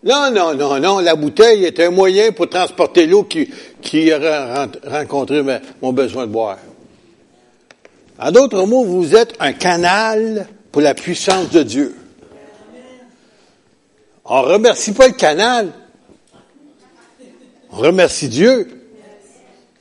Non, 0.06 0.30
non, 0.30 0.54
non, 0.54 0.78
non, 0.78 1.00
la 1.00 1.16
bouteille 1.16 1.64
est 1.64 1.80
un 1.80 1.90
moyen 1.90 2.30
pour 2.30 2.48
transporter 2.48 3.06
l'eau 3.06 3.24
qui, 3.24 3.50
qui 3.82 4.12
rencontré 4.14 5.42
mon 5.82 5.92
besoin 5.92 6.28
de 6.28 6.32
boire. 6.32 6.58
En 8.16 8.30
d'autres 8.30 8.64
mots, 8.66 8.84
vous 8.84 9.16
êtes 9.16 9.34
un 9.40 9.52
canal 9.52 10.46
pour 10.70 10.80
la 10.80 10.94
puissance 10.94 11.50
de 11.50 11.64
Dieu. 11.64 11.96
On 14.24 14.42
ne 14.42 14.46
remercie 14.46 14.92
pas 14.92 15.08
le 15.08 15.14
canal. 15.14 15.72
On 17.72 17.78
remercie 17.78 18.28
Dieu 18.28 18.68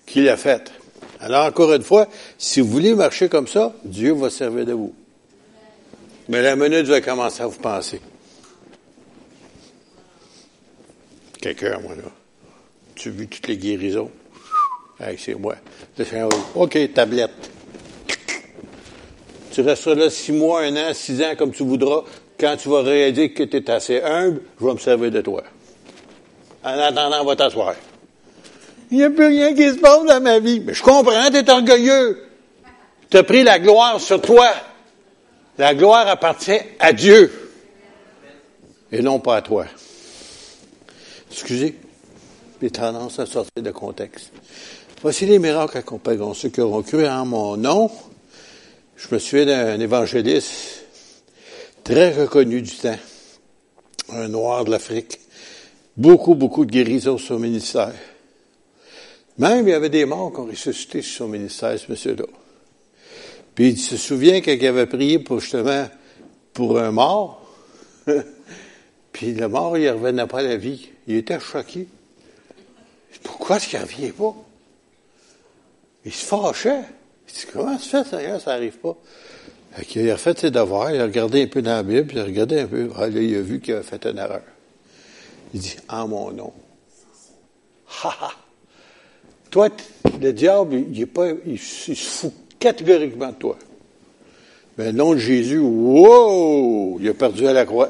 qui 0.07 0.23
l'a 0.23 0.37
fait. 0.37 0.71
Alors, 1.19 1.45
encore 1.45 1.71
une 1.71 1.83
fois, 1.83 2.07
si 2.39 2.61
vous 2.61 2.67
voulez 2.67 2.95
marcher 2.95 3.29
comme 3.29 3.47
ça, 3.47 3.73
Dieu 3.83 4.13
va 4.13 4.31
servir 4.31 4.65
de 4.65 4.73
vous. 4.73 4.93
Mais 6.29 6.41
la 6.41 6.55
minute, 6.55 6.87
va 6.87 6.99
commencer 6.99 7.43
à 7.43 7.47
vous 7.47 7.59
penser. 7.59 8.01
Quelqu'un, 11.45 11.77
moi, 11.77 11.93
là. 11.95 12.09
Tu 12.95 13.09
as 13.09 13.11
vu 13.11 13.27
toutes 13.27 13.47
les 13.47 13.57
guérisons? 13.57 14.09
C'est 15.19 15.35
moi. 15.35 15.53
OK, 16.55 16.75
tablette. 16.91 17.51
Tu 19.51 19.61
resteras 19.61 19.93
là 19.93 20.09
six 20.09 20.31
mois, 20.31 20.61
un 20.61 20.75
an, 20.75 20.93
six 20.95 21.21
ans, 21.21 21.35
comme 21.37 21.51
tu 21.51 21.63
voudras. 21.63 22.01
Quand 22.39 22.57
tu 22.57 22.67
vas 22.69 22.81
réaliser 22.81 23.31
que 23.31 23.43
tu 23.43 23.57
es 23.57 23.69
assez 23.69 24.01
humble, 24.01 24.41
je 24.59 24.65
vais 24.65 24.73
me 24.73 24.79
servir 24.79 25.11
de 25.11 25.21
toi. 25.21 25.43
En 26.63 26.79
attendant, 26.79 27.21
on 27.21 27.25
va 27.25 27.35
t'asseoir. 27.35 27.75
Il 28.89 28.97
n'y 28.97 29.03
a 29.03 29.11
plus 29.11 29.27
rien 29.27 29.53
qui 29.53 29.69
se 29.69 29.77
passe 29.77 30.03
dans 30.03 30.21
ma 30.21 30.39
vie. 30.39 30.61
Mais 30.61 30.73
je 30.73 30.81
comprends, 30.81 31.29
tu 31.29 31.37
es 31.37 31.47
orgueilleux. 31.47 32.23
Tu 33.11 33.17
as 33.17 33.23
pris 33.23 33.43
la 33.43 33.59
gloire 33.59 34.01
sur 34.01 34.19
toi. 34.19 34.49
La 35.59 35.75
gloire 35.75 36.07
appartient 36.07 36.59
à 36.79 36.91
Dieu 36.91 37.31
et 38.91 39.03
non 39.03 39.19
pas 39.19 39.35
à 39.35 39.41
toi. 39.43 39.65
Excusez, 41.37 41.75
les 42.61 42.69
tendances 42.69 43.19
à 43.19 43.25
sortir 43.25 43.61
de 43.61 43.71
contexte. 43.71 44.31
Voici 45.01 45.25
les 45.25 45.37
miracles 45.37 45.79
accompagnant 45.79 46.33
ceux 46.33 46.47
qui 46.47 46.61
auront 46.61 46.81
cru 46.81 47.05
en 47.05 47.25
mon 47.25 47.57
nom. 47.57 47.91
Je 48.95 49.13
me 49.13 49.19
souviens 49.19 49.45
d'un 49.45 49.77
évangéliste 49.81 50.85
très 51.83 52.13
reconnu 52.13 52.61
du 52.61 52.71
temps, 52.71 52.95
un 54.13 54.29
noir 54.29 54.63
de 54.63 54.71
l'Afrique. 54.71 55.19
Beaucoup, 55.97 56.35
beaucoup 56.35 56.63
de 56.63 56.71
guérisons 56.71 57.17
sur 57.17 57.35
son 57.35 57.39
ministère. 57.39 57.93
Même, 59.37 59.67
il 59.67 59.71
y 59.71 59.73
avait 59.73 59.89
des 59.89 60.05
morts 60.05 60.31
qui 60.31 60.39
ont 60.39 60.45
ressuscité 60.45 61.01
sur 61.01 61.25
son 61.25 61.27
ministère, 61.27 61.77
ce 61.77 61.91
monsieur-là. 61.91 62.27
Puis 63.55 63.71
il 63.71 63.77
se 63.77 63.97
souvient 63.97 64.39
qu'il 64.39 64.65
avait 64.65 64.85
prié 64.85 65.19
pour 65.19 65.41
justement 65.41 65.85
pour 66.53 66.79
un 66.79 66.91
mort. 66.91 67.45
Puis 69.11 69.33
le 69.33 69.49
mort, 69.49 69.77
il 69.77 69.89
revenait 69.89 70.27
pas 70.27 70.41
la 70.41 70.55
vie. 70.55 70.91
Il 71.07 71.15
était 71.15 71.39
choqué. 71.39 71.87
Pourquoi 73.23 73.57
est-ce 73.57 73.69
qu'il 73.69 73.79
ne 73.79 73.85
revient 73.85 74.11
pas? 74.11 74.35
Il 76.05 76.13
se 76.13 76.25
fâchait. 76.25 76.81
Il 77.27 77.33
dit, 77.33 77.45
comment 77.51 77.77
se 77.77 77.89
fait, 77.89 78.03
ça, 78.03 78.39
ça 78.39 78.51
n'arrive 78.53 78.77
pas? 78.77 78.95
il 79.95 80.09
a 80.09 80.17
fait 80.17 80.39
ses 80.39 80.51
devoirs, 80.51 80.91
il 80.91 81.01
a 81.01 81.03
regardé 81.03 81.43
un 81.43 81.47
peu 81.47 81.61
dans 81.61 81.75
la 81.75 81.83
Bible, 81.83 82.11
il 82.13 82.19
a 82.19 82.23
regardé 82.23 82.59
un 82.61 82.67
peu. 82.67 82.89
Ah, 82.95 83.07
là, 83.09 83.21
il 83.21 83.35
a 83.35 83.41
vu 83.41 83.59
qu'il 83.59 83.73
avait 83.73 83.83
fait 83.83 84.05
une 84.05 84.17
erreur. 84.17 84.41
Il 85.53 85.59
dit, 85.59 85.75
en 85.89 86.07
mon 86.07 86.31
nom. 86.31 86.53
Ha 88.03 88.09
ha! 88.21 88.31
Toi, 89.51 89.69
le 90.21 90.33
diable, 90.33 90.75
il, 90.91 91.01
est 91.01 91.05
pas, 91.05 91.27
il, 91.45 91.59
se 91.59 91.93
fout 91.93 92.33
catégoriquement 92.59 93.29
de 93.29 93.35
toi. 93.35 93.57
Mais 94.77 94.85
le 94.85 94.91
nom 94.91 95.13
de 95.13 95.19
Jésus, 95.19 95.59
wow! 95.59 96.99
Il 96.99 97.09
a 97.09 97.13
perdu 97.13 97.47
à 97.47 97.53
la 97.53 97.65
croix. 97.65 97.89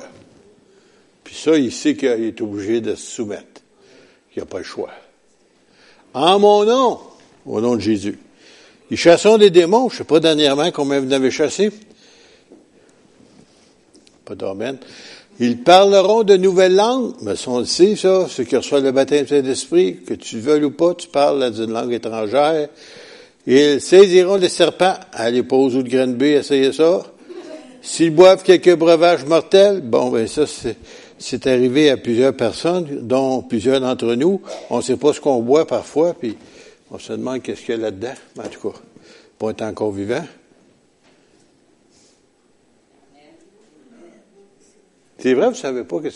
Puis 1.26 1.36
ça, 1.36 1.58
il 1.58 1.72
sait 1.72 1.96
qu'il 1.96 2.08
est 2.08 2.40
obligé 2.40 2.80
de 2.80 2.96
se 2.96 3.06
soumettre. 3.06 3.62
Il 4.36 4.40
n'a 4.40 4.46
pas 4.46 4.60
le 4.60 4.64
choix. 4.64 4.92
En 6.14 6.40
mon 6.40 6.64
nom, 6.64 7.00
au 7.46 7.60
nom 7.60 7.76
de 7.76 7.82
Jésus. 7.82 8.18
Ils 8.92 8.98
chasseront 8.98 9.38
des 9.38 9.50
démons. 9.50 9.90
Je 9.90 9.96
ne 9.96 9.98
sais 9.98 10.04
pas 10.06 10.22
dernièrement 10.22 10.72
combien 10.72 11.00
vous 11.00 11.08
en 11.08 11.12
avez 11.12 11.32
chassé. 11.32 11.72
Pas 14.24 14.36
d'ormène. 14.36 14.78
Ils 15.40 15.58
parleront 15.58 16.24
de 16.24 16.38
nouvelles 16.38 16.76
langues. 16.76 17.14
Mais 17.22 17.36
ça, 17.36 17.50
on 17.50 17.60
le 17.60 17.66
sait, 17.66 17.96
ça. 17.96 18.28
Ceux 18.30 18.44
qui 18.44 18.56
reçoivent 18.56 18.84
le 18.84 18.92
baptême 18.92 19.28
Saint-Esprit, 19.28 20.02
que 20.06 20.14
tu 20.14 20.40
veuilles 20.40 20.64
ou 20.64 20.72
pas, 20.72 20.94
tu 20.94 21.08
parles 21.08 21.52
d'une 21.52 21.72
langue 21.72 21.92
étrangère. 21.92 22.70
Ils 23.48 23.82
saisiront 23.82 24.38
des 24.38 24.50
serpents. 24.50 24.96
Allez 25.12 25.44
pas 25.44 25.56
aux 25.56 25.70
de 25.70 25.90
Grenby, 25.90 26.28
essayez 26.28 26.72
ça. 26.72 27.04
S'ils 27.82 28.12
boivent 28.12 28.44
quelques 28.44 28.76
breuvages 28.76 29.26
mortels, 29.26 29.82
bon, 29.82 30.10
ben 30.10 30.28
ça, 30.28 30.48
c'est 30.48 30.78
arrivé 31.46 31.90
à 31.90 31.98
plusieurs 31.98 32.36
personnes, 32.36 33.08
dont 33.08 33.42
plusieurs 33.42 33.80
d'entre 33.82 34.16
nous. 34.16 34.42
On 34.70 34.78
ne 34.78 34.82
sait 34.82 34.98
pas 34.98 35.14
ce 35.14 35.22
qu'on 35.22 35.42
boit 35.42 35.66
parfois, 35.66 36.14
puis 36.14 36.38
on 36.92 37.00
se 37.00 37.14
demande 37.14 37.42
qu'est-ce 37.42 37.62
qu'il 37.62 37.76
y 37.76 37.78
a 37.78 37.82
là-dedans. 37.82 38.14
En 38.38 38.48
tout 38.48 38.70
cas, 38.70 38.78
pas 39.40 39.52
être 39.52 39.62
encore 39.62 39.92
vivant. 39.92 40.26
C'est 45.18 45.34
vrai, 45.34 45.46
vous 45.46 45.52
ne 45.52 45.58
savez 45.58 45.84
pas 45.84 46.00
que 46.02 46.10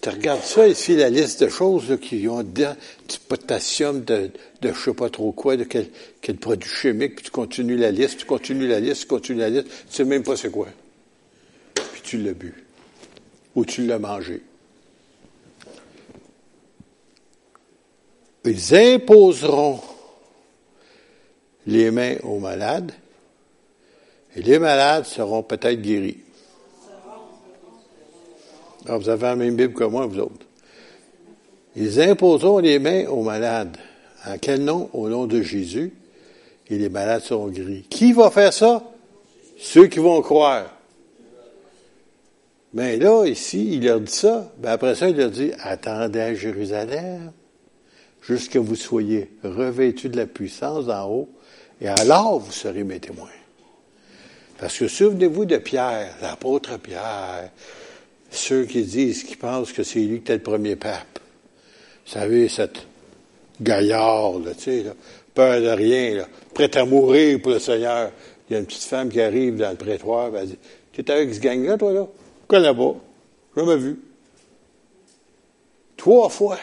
tu 0.00 0.08
regardes 0.08 0.42
ça 0.42 0.66
ici, 0.66 0.96
la 0.96 1.10
liste 1.10 1.44
de 1.44 1.48
choses 1.48 1.98
qui 2.00 2.26
ont 2.26 2.42
dedans, 2.42 2.74
du 3.08 3.18
potassium, 3.28 4.02
de, 4.02 4.30
de 4.62 4.72
je 4.72 4.78
sais 4.78 4.94
pas 4.94 5.10
trop 5.10 5.32
quoi, 5.32 5.56
de 5.56 5.64
quel, 5.64 5.88
quel 6.22 6.36
produit 6.36 6.68
chimique, 6.68 7.16
puis 7.16 7.24
tu 7.26 7.30
continues 7.30 7.76
la 7.76 7.90
liste, 7.90 8.18
tu 8.18 8.26
continues 8.26 8.66
la 8.66 8.80
liste, 8.80 9.02
tu 9.02 9.06
continues 9.06 9.40
la 9.40 9.50
liste, 9.50 9.66
tu 9.68 9.94
sais 9.94 10.04
même 10.04 10.22
pas 10.22 10.36
c'est 10.36 10.50
quoi. 10.50 10.68
Puis 11.74 12.02
tu 12.02 12.18
l'as 12.18 12.32
bu. 12.32 12.54
Ou 13.54 13.64
tu 13.64 13.86
l'as 13.86 13.98
mangé. 13.98 14.42
Ils 18.44 18.74
imposeront 18.74 19.80
les 21.66 21.90
mains 21.90 22.16
aux 22.22 22.38
malades, 22.38 22.92
et 24.34 24.42
les 24.42 24.58
malades 24.58 25.04
seront 25.04 25.42
peut-être 25.42 25.80
guéris. 25.80 26.18
Alors, 28.86 28.94
ah, 28.94 28.98
vous 28.98 29.08
avez 29.10 29.22
la 29.22 29.36
même 29.36 29.56
Bible 29.56 29.74
que 29.74 29.84
moi, 29.84 30.06
vous 30.06 30.20
autres. 30.20 30.46
Ils 31.76 32.00
imposeront 32.00 32.58
les 32.58 32.78
mains 32.78 33.06
aux 33.08 33.22
malades. 33.22 33.76
À 34.24 34.38
quel 34.38 34.64
nom? 34.64 34.88
Au 34.92 35.08
nom 35.08 35.26
de 35.26 35.42
Jésus. 35.42 35.92
Et 36.68 36.78
les 36.78 36.88
malades 36.88 37.22
seront 37.22 37.48
guéris. 37.48 37.84
Qui 37.90 38.12
va 38.12 38.30
faire 38.30 38.52
ça? 38.52 38.82
Ceux 39.58 39.86
qui 39.86 39.98
vont 39.98 40.22
croire. 40.22 40.79
Mais 42.72 42.96
là, 42.96 43.26
ici, 43.26 43.74
il 43.74 43.84
leur 43.84 44.00
dit 44.00 44.12
ça. 44.12 44.52
Ben 44.58 44.70
après 44.70 44.94
ça, 44.94 45.08
il 45.08 45.16
leur 45.16 45.30
dit, 45.30 45.52
attendez 45.60 46.20
à 46.20 46.34
Jérusalem 46.34 47.32
jusqu'à 48.22 48.60
vous 48.60 48.76
soyez 48.76 49.30
revêtus 49.42 50.08
de 50.08 50.16
la 50.16 50.26
puissance 50.26 50.86
d'en 50.86 51.08
haut, 51.08 51.28
et 51.80 51.88
alors 51.88 52.38
vous 52.38 52.52
serez 52.52 52.84
mes 52.84 53.00
témoins. 53.00 53.28
Parce 54.58 54.78
que 54.78 54.88
souvenez-vous 54.88 55.46
de 55.46 55.56
Pierre, 55.56 56.14
l'apôtre 56.20 56.78
Pierre, 56.78 57.50
ceux 58.30 58.64
qui 58.64 58.82
disent, 58.82 59.24
qui 59.24 59.36
pensent 59.36 59.72
que 59.72 59.82
c'est 59.82 60.00
lui 60.00 60.16
qui 60.18 60.22
était 60.22 60.34
le 60.34 60.42
premier 60.42 60.76
pape. 60.76 61.18
Vous 62.06 62.12
savez, 62.12 62.48
cette 62.48 62.86
gaillarde, 63.60 64.54
tu 64.58 64.64
sais, 64.64 64.84
peur 65.34 65.60
de 65.60 65.68
rien, 65.68 66.16
là, 66.16 66.28
prêt 66.54 66.76
à 66.76 66.84
mourir 66.84 67.40
pour 67.40 67.52
le 67.52 67.58
Seigneur. 67.58 68.10
Il 68.48 68.52
y 68.52 68.56
a 68.56 68.58
une 68.58 68.66
petite 68.66 68.82
femme 68.82 69.08
qui 69.08 69.20
arrive 69.20 69.56
dans 69.56 69.70
le 69.70 69.76
prétoire, 69.76 70.30
elle 70.36 70.48
dit, 70.48 70.58
tu 70.92 71.00
es 71.00 71.10
avec 71.10 71.34
ce 71.34 71.40
gang-là, 71.40 71.78
toi, 71.78 71.92
là? 71.92 72.06
Je 72.50 72.56
connais 72.56 72.74
pas. 72.74 72.96
Jamais 73.56 73.76
vu. 73.76 74.00
Trois 75.96 76.28
fois. 76.28 76.58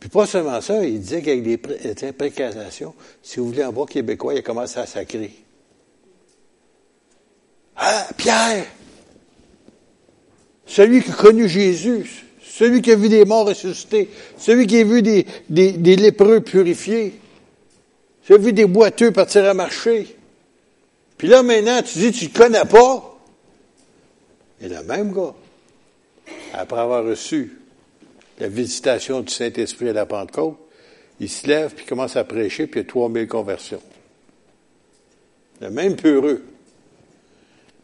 Puis 0.00 0.08
pas 0.08 0.24
seulement 0.24 0.60
ça, 0.62 0.82
il 0.82 1.00
disait 1.00 1.20
qu'avec 1.20 1.42
des 1.42 2.12
précarisations, 2.12 2.94
si 3.22 3.38
vous 3.38 3.48
voulez 3.48 3.64
en 3.64 3.72
voir 3.72 3.88
québécois, 3.88 4.32
il 4.32 4.38
a 4.38 4.42
commencé 4.42 4.78
à 4.78 4.86
sacrer. 4.86 5.32
Ah, 7.76 8.06
Pierre! 8.16 8.64
Celui 10.64 11.02
qui 11.02 11.10
a 11.10 11.14
connu 11.14 11.46
Jésus, 11.46 12.24
celui 12.42 12.80
qui 12.80 12.90
a 12.90 12.96
vu 12.96 13.10
des 13.10 13.26
morts 13.26 13.46
ressuscités, 13.46 14.08
celui 14.38 14.66
qui 14.66 14.78
a 14.78 14.84
vu 14.84 15.02
des, 15.02 15.26
des, 15.50 15.96
lépreux 15.96 16.40
purifiés, 16.40 17.20
celui 18.22 18.26
qui 18.26 18.32
a 18.32 18.46
vu 18.46 18.52
des 18.54 18.66
boiteux 18.66 19.10
partir 19.10 19.44
à 19.44 19.52
marcher. 19.52 20.16
Puis 21.18 21.28
là, 21.28 21.42
maintenant, 21.42 21.82
tu 21.82 21.98
dis, 21.98 22.12
tu 22.12 22.26
ne 22.26 22.30
connais 22.30 22.64
pas. 22.64 23.15
Et 24.60 24.68
le 24.68 24.82
même 24.82 25.12
gars, 25.12 25.34
après 26.52 26.80
avoir 26.80 27.04
reçu 27.04 27.58
la 28.38 28.48
visitation 28.48 29.20
du 29.20 29.32
Saint-Esprit 29.32 29.90
à 29.90 29.92
la 29.92 30.06
Pentecôte, 30.06 30.58
il 31.20 31.30
se 31.30 31.46
lève 31.46 31.74
puis 31.74 31.86
commence 31.86 32.16
à 32.16 32.24
prêcher, 32.24 32.66
puis 32.66 32.80
il 32.80 32.84
y 32.84 32.86
a 32.86 32.88
3000 32.88 33.28
conversions. 33.28 33.82
Le 35.60 35.70
même 35.70 35.96
peureux. 35.96 36.44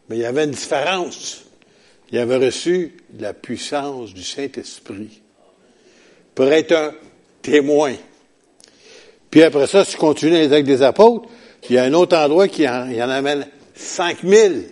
Mais 0.09 0.17
il 0.17 0.21
y 0.21 0.25
avait 0.25 0.43
une 0.43 0.51
différence. 0.51 1.45
Il 2.11 2.19
avait 2.19 2.37
reçu 2.37 2.95
la 3.17 3.33
puissance 3.33 4.13
du 4.13 4.23
Saint-Esprit 4.23 5.21
pour 6.35 6.45
être 6.51 6.71
un 6.73 6.93
témoin. 7.41 7.95
Puis 9.31 9.41
après 9.41 9.65
ça, 9.65 9.83
si 9.83 9.93
tu 9.93 9.97
continues 9.97 10.33
les 10.33 10.53
actes 10.53 10.67
des 10.67 10.83
apôtres, 10.83 11.27
il 11.69 11.75
y 11.75 11.77
a 11.79 11.83
un 11.83 11.93
autre 11.93 12.15
endroit 12.15 12.47
qui 12.47 12.67
en, 12.67 12.87
il 12.89 13.01
en 13.01 13.09
amène 13.09 13.47
5000. 13.73 14.65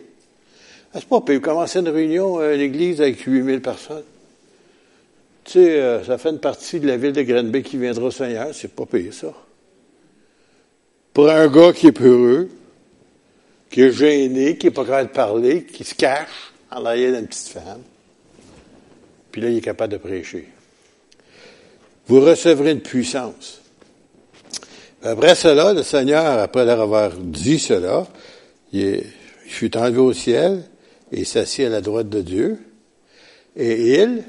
Ah, 0.94 1.00
c'est 1.00 1.08
pas 1.08 1.22
pire. 1.22 1.42
Commencer 1.42 1.80
une 1.80 1.90
réunion 1.90 2.40
à 2.40 2.54
l'église 2.54 3.02
avec 3.02 3.22
8000 3.22 3.62
personnes. 3.62 4.04
Tu 5.44 5.54
sais, 5.54 5.80
euh, 5.80 6.04
ça 6.04 6.18
fait 6.18 6.30
une 6.30 6.40
partie 6.40 6.80
de 6.80 6.88
la 6.88 6.98
ville 6.98 7.14
de 7.14 7.22
Grenby 7.22 7.64
qui 7.64 7.78
viendra 7.78 8.06
au 8.06 8.12
Seigneur. 8.12 8.50
C'est 8.54 8.74
pas 8.74 8.86
payé, 8.86 9.12
ça. 9.12 9.34
Pour 11.14 11.30
un 11.30 11.48
gars 11.48 11.74
qui 11.74 11.88
est 11.88 11.92
peureux, 11.92 12.50
qui 13.70 13.82
est 13.82 13.92
gêné, 13.92 14.58
qui 14.58 14.68
n'est 14.68 14.72
pas 14.72 14.86
capable 14.86 15.10
de 15.10 15.14
parler, 15.14 15.64
qui 15.64 15.84
se 15.84 15.96
cache 15.96 16.54
en 16.70 16.86
arrière 16.86 17.14
d'une 17.14 17.28
petite 17.28 17.50
femme, 17.50 17.82
puis 19.32 19.42
là, 19.42 19.50
il 19.50 19.58
est 19.58 19.62
capable 19.62 19.94
de 19.94 19.98
prêcher. 19.98 20.48
Vous 22.08 22.20
recevrez 22.20 22.72
une 22.72 22.82
puissance. 22.82 23.62
Après 25.04 25.36
cela, 25.36 25.74
le 25.74 25.84
Seigneur, 25.84 26.40
après 26.40 26.66
leur 26.66 26.82
avoir 26.82 27.12
dit 27.12 27.58
cela, 27.58 28.06
il, 28.74 29.04
fut 29.46 29.76
enlevé 29.76 30.00
au 30.00 30.14
ciel 30.14 30.64
et 31.12 31.26
s'assit 31.26 31.66
à 31.66 31.70
la 31.70 31.82
droite 31.82 32.10
de 32.10 32.22
Dieu. 32.22 32.60
Et 33.56 34.02
il, 34.02 34.24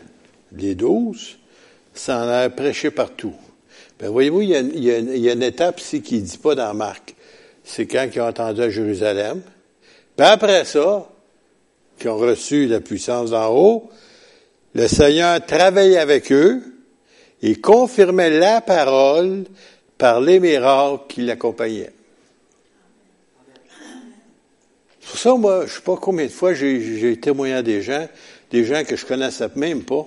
les 0.57 0.75
douze, 0.75 1.37
s'en 1.95 2.29
a 2.29 2.49
prêché 2.51 2.91
partout. 2.91 3.35
Ben, 3.99 4.11
voyez-vous, 4.11 4.43
il 4.43 4.51
y, 4.51 4.91
a, 5.29 5.33
une 5.33 5.43
étape 5.43 5.81
ici 5.81 6.03
qui 6.03 6.17
ne 6.17 6.27
dit 6.27 6.39
pas 6.39 6.55
dans 6.55 6.75
Marc. 6.75 7.15
C'est 7.63 7.87
quand 7.87 8.09
ils 8.13 8.21
ont 8.21 8.27
entendu 8.27 8.63
à 8.63 8.71
Jérusalem. 8.71 9.41
Puis 10.17 10.27
après 10.27 10.65
ça, 10.65 11.09
qui 11.99 12.09
ont 12.09 12.17
reçu 12.17 12.67
la 12.67 12.81
puissance 12.81 13.31
d'en 13.31 13.55
haut, 13.55 13.91
le 14.75 14.89
Seigneur 14.89 15.45
travaillait 15.47 15.99
avec 15.99 16.33
eux 16.33 16.63
et 17.43 17.57
confirmait 17.57 18.31
la 18.31 18.61
parole 18.61 19.45
par 19.99 20.21
les 20.21 20.41
miracles 20.41 21.03
qui 21.09 21.23
l'accompagnaient. 21.23 21.93
Pour 25.07 25.19
ça, 25.19 25.35
moi, 25.35 25.67
je 25.67 25.75
sais 25.75 25.81
pas 25.81 25.97
combien 25.97 26.27
de 26.27 26.31
fois 26.31 26.55
j'ai 26.55 27.17
témoigné 27.21 27.55
à 27.55 27.63
des 27.63 27.83
gens, 27.83 28.09
des 28.51 28.65
gens 28.65 28.85
que 28.85 28.97
je 28.97 29.05
connaissais 29.05 29.49
même 29.57 29.83
pas, 29.83 30.07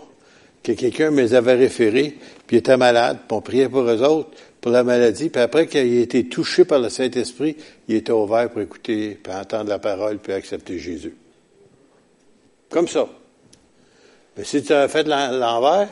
que 0.63 0.71
quelqu'un 0.71 1.11
me 1.11 1.21
les 1.21 1.33
avait 1.33 1.53
référés, 1.53 2.17
puis 2.47 2.57
ils 2.57 2.59
étaient 2.59 2.77
malades, 2.77 3.19
puis 3.27 3.37
on 3.37 3.41
priait 3.41 3.69
pour 3.69 3.81
eux 3.81 4.01
autres, 4.01 4.31
pour 4.61 4.71
la 4.71 4.83
maladie, 4.83 5.29
puis 5.29 5.41
après 5.41 5.67
qu'il 5.67 5.79
ait 5.81 6.01
été 6.01 6.27
touché 6.27 6.65
par 6.65 6.79
le 6.79 6.89
Saint-Esprit, 6.89 7.55
il 7.87 7.95
était 7.97 8.11
ouvert 8.11 8.49
pour 8.49 8.61
écouter, 8.61 9.19
puis 9.21 9.33
entendre 9.33 9.69
la 9.69 9.79
parole, 9.79 10.17
puis 10.17 10.33
accepter 10.33 10.79
Jésus. 10.79 11.13
Comme 12.69 12.87
ça. 12.87 13.07
Mais 14.37 14.43
si 14.43 14.63
tu 14.63 14.73
as 14.73 14.87
fait 14.87 15.07
l'envers, 15.07 15.87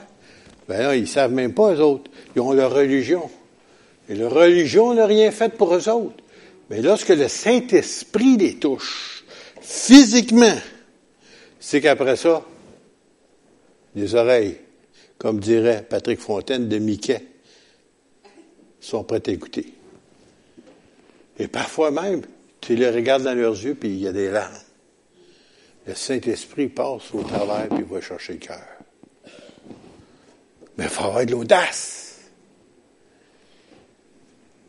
ben 0.68 0.82
là, 0.82 0.96
ils 0.96 1.08
savent 1.08 1.32
même 1.32 1.54
pas, 1.54 1.74
eux 1.74 1.82
autres. 1.82 2.10
Ils 2.36 2.42
ont 2.42 2.54
leur 2.54 2.74
religion. 2.74 3.30
Et 4.10 4.16
leur 4.16 4.34
religion 4.34 4.94
n'a 4.94 5.06
rien 5.06 5.32
fait 5.32 5.54
pour 5.56 5.76
eux 5.76 5.90
autres. 5.90 6.23
Mais 6.74 6.82
lorsque 6.82 7.10
le 7.10 7.28
Saint-Esprit 7.28 8.36
les 8.36 8.56
touche, 8.56 9.24
physiquement, 9.62 10.58
c'est 11.60 11.82
qu'après 11.82 12.16
ça, 12.16 12.44
les 13.94 14.16
oreilles, 14.16 14.58
comme 15.20 15.40
dirait 15.40 15.86
Patrick 15.88 16.20
Fontaine 16.20 16.68
de 16.68 16.80
Mickey, 16.80 17.24
sont 18.80 19.04
prêtes 19.04 19.28
à 19.28 19.34
écouter. 19.34 19.72
Et 21.38 21.48
parfois 21.48 21.92
même, 21.92 22.24
tu 22.60 22.76
les 22.76 22.90
regardes 22.90 23.22
dans 23.22 23.36
leurs 23.36 23.64
yeux, 23.64 23.76
puis 23.76 23.90
il 23.90 24.00
y 24.00 24.08
a 24.08 24.12
des 24.12 24.32
larmes. 24.32 24.58
Le 25.86 25.94
Saint-Esprit 25.94 26.70
passe 26.70 27.14
au 27.14 27.22
travers, 27.22 27.70
puis 27.70 27.84
va 27.84 28.02
chercher 28.02 28.34
le 28.34 28.40
cœur. 28.40 28.66
Mais 30.80 30.86
il 30.86 30.90
faut 30.90 31.04
avoir 31.04 31.24
de 31.24 31.34
l'audace. 31.34 32.03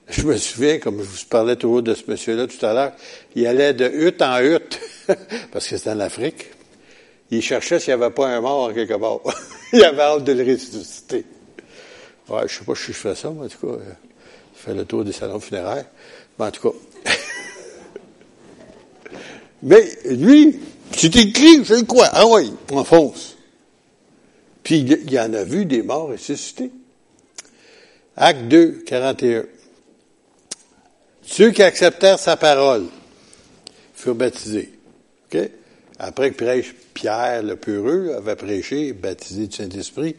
Je 0.08 0.22
me 0.22 0.36
souviens, 0.36 0.78
comme 0.78 0.98
je 0.98 1.04
vous 1.04 1.26
parlais 1.30 1.56
toujours 1.56 1.82
de 1.82 1.94
ce 1.94 2.02
monsieur-là 2.08 2.46
tout 2.46 2.64
à 2.64 2.74
l'heure, 2.74 2.92
il 3.34 3.46
allait 3.46 3.72
de 3.72 3.88
hutte 3.88 4.20
en 4.20 4.38
hutte, 4.40 4.78
parce 5.52 5.66
que 5.66 5.76
c'était 5.76 5.90
en 5.90 6.00
Afrique. 6.00 6.50
Il 7.30 7.42
cherchait 7.42 7.80
s'il 7.80 7.94
n'y 7.96 8.02
avait 8.02 8.12
pas 8.12 8.28
un 8.28 8.40
mort 8.40 8.72
quelque 8.74 8.94
part. 8.94 9.20
il 9.72 9.82
avait 9.82 10.02
hâte 10.02 10.24
de 10.24 10.32
le 10.32 10.52
ressusciter. 10.52 11.24
Ouais, 12.28 12.42
je 12.46 12.58
sais 12.58 12.64
pas 12.64 12.74
si 12.74 12.86
je 12.88 12.92
fais 12.92 13.14
ça, 13.14 13.30
mais 13.30 13.46
en 13.46 13.48
tout 13.48 13.66
cas, 13.66 13.82
fait 14.54 14.74
le 14.74 14.84
tour 14.84 15.04
des 15.04 15.12
salons 15.12 15.40
funéraires. 15.40 15.86
Mais 16.38 16.46
en 16.46 16.50
tout 16.50 16.70
cas. 16.70 16.76
Mais 19.62 19.90
lui, 20.10 20.60
c'est 20.92 21.16
écrit, 21.16 21.64
je 21.64 21.74
le 21.74 21.82
crois. 21.82 22.08
Ah 22.12 22.26
oui, 22.26 22.52
on 22.70 22.84
fonce. 22.84 23.36
Puis 24.62 24.80
il 24.80 25.10
y 25.10 25.18
en 25.18 25.32
a 25.32 25.44
vu 25.44 25.64
des 25.64 25.82
morts 25.82 26.08
ressuscités. 26.08 26.70
Acte 28.16 28.42
2, 28.42 28.82
41. 28.86 29.44
Ceux 31.26 31.50
qui 31.50 31.62
acceptèrent 31.62 32.18
sa 32.18 32.36
parole 32.36 32.84
furent 33.94 34.14
baptisés. 34.14 34.72
OK? 35.32 35.40
Après 35.98 36.30
que 36.32 36.62
Pierre 36.92 37.42
le 37.42 37.56
Peureux 37.56 38.14
avait 38.16 38.36
prêché, 38.36 38.92
baptisé 38.92 39.46
du 39.46 39.56
Saint-Esprit, 39.56 40.16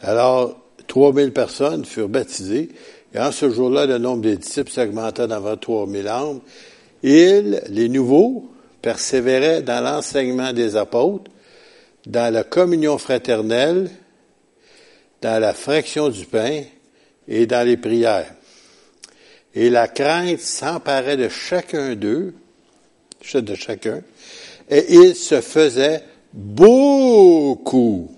alors 0.00 0.58
3000 0.86 1.32
personnes 1.32 1.84
furent 1.84 2.08
baptisées. 2.08 2.70
Et 3.14 3.18
en 3.18 3.32
ce 3.32 3.50
jour-là, 3.50 3.86
le 3.86 3.98
nombre 3.98 4.22
des 4.22 4.36
disciples 4.36 4.70
s'augmenta 4.70 5.26
d'environ 5.26 5.56
3000 5.56 6.08
âmes. 6.08 6.40
Ils, 7.02 7.62
les 7.68 7.88
nouveaux, 7.88 8.50
persévéraient 8.82 9.62
dans 9.62 9.82
l'enseignement 9.84 10.52
des 10.52 10.76
apôtres, 10.76 11.30
dans 12.06 12.32
la 12.32 12.44
communion 12.44 12.98
fraternelle, 12.98 13.90
dans 15.20 15.40
la 15.40 15.52
fraction 15.52 16.08
du 16.08 16.24
pain 16.24 16.62
et 17.28 17.46
dans 17.46 17.66
les 17.66 17.76
prières. 17.76 18.34
Et 19.54 19.70
la 19.70 19.88
crainte 19.88 20.40
s'emparait 20.40 21.16
de 21.16 21.28
chacun 21.28 21.94
d'eux, 21.94 22.34
de 23.34 23.54
chacun, 23.54 24.02
et 24.68 24.94
il 24.94 25.14
se 25.14 25.40
faisait 25.40 26.02
beaucoup 26.32 28.14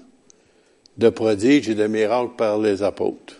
de 0.98 1.08
prodiges 1.08 1.70
et 1.70 1.74
de 1.74 1.86
miracles 1.86 2.36
par 2.36 2.58
les 2.58 2.82
apôtres. 2.82 3.36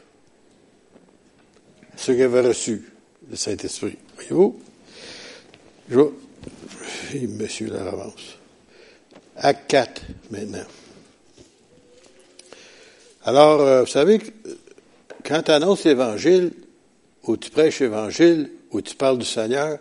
Ceux 1.97 2.15
qui 2.15 2.23
avaient 2.23 2.41
reçu 2.41 2.83
le 3.31 3.37
Saint-Esprit. 3.37 3.99
Voyez-vous? 4.17 4.59
Je 5.91 5.99
Monsieur 7.29 7.69
la 7.69 7.83
avance. 7.83 8.39
Acte 9.37 9.71
4, 9.71 10.03
maintenant. 10.31 10.65
Alors, 13.25 13.61
euh, 13.61 13.81
vous 13.83 13.87
savez, 13.87 14.21
quand 15.25 15.43
tu 15.43 15.51
annonces 15.51 15.85
l'Évangile, 15.85 16.53
ou 17.25 17.37
tu 17.37 17.51
prêches 17.51 17.81
l'Évangile, 17.81 18.51
ou 18.71 18.81
tu 18.81 18.95
parles 18.95 19.19
du 19.19 19.25
Seigneur, 19.25 19.79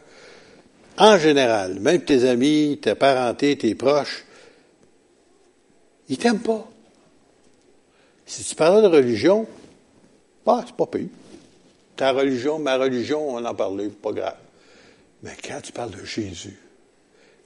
en 0.97 1.17
général, 1.17 1.79
même 1.79 2.03
tes 2.03 2.27
amis, 2.27 2.79
tes 2.81 2.95
parentés, 2.95 3.57
tes 3.57 3.75
proches, 3.75 4.25
ils 6.09 6.17
t'aiment 6.17 6.39
pas. 6.39 6.67
Si 8.25 8.43
tu 8.43 8.55
parles 8.55 8.83
de 8.83 8.87
religion, 8.87 9.47
bah, 10.45 10.63
c'est 10.65 10.75
pas 10.75 10.85
pire. 10.85 11.07
Ta 11.95 12.11
religion, 12.11 12.59
ma 12.59 12.77
religion, 12.77 13.35
on 13.35 13.43
en 13.43 13.55
parlait, 13.55 13.89
pas 13.89 14.11
grave. 14.11 14.37
Mais 15.23 15.31
quand 15.43 15.61
tu 15.61 15.71
parles 15.71 15.91
de 15.91 16.03
Jésus, 16.03 16.57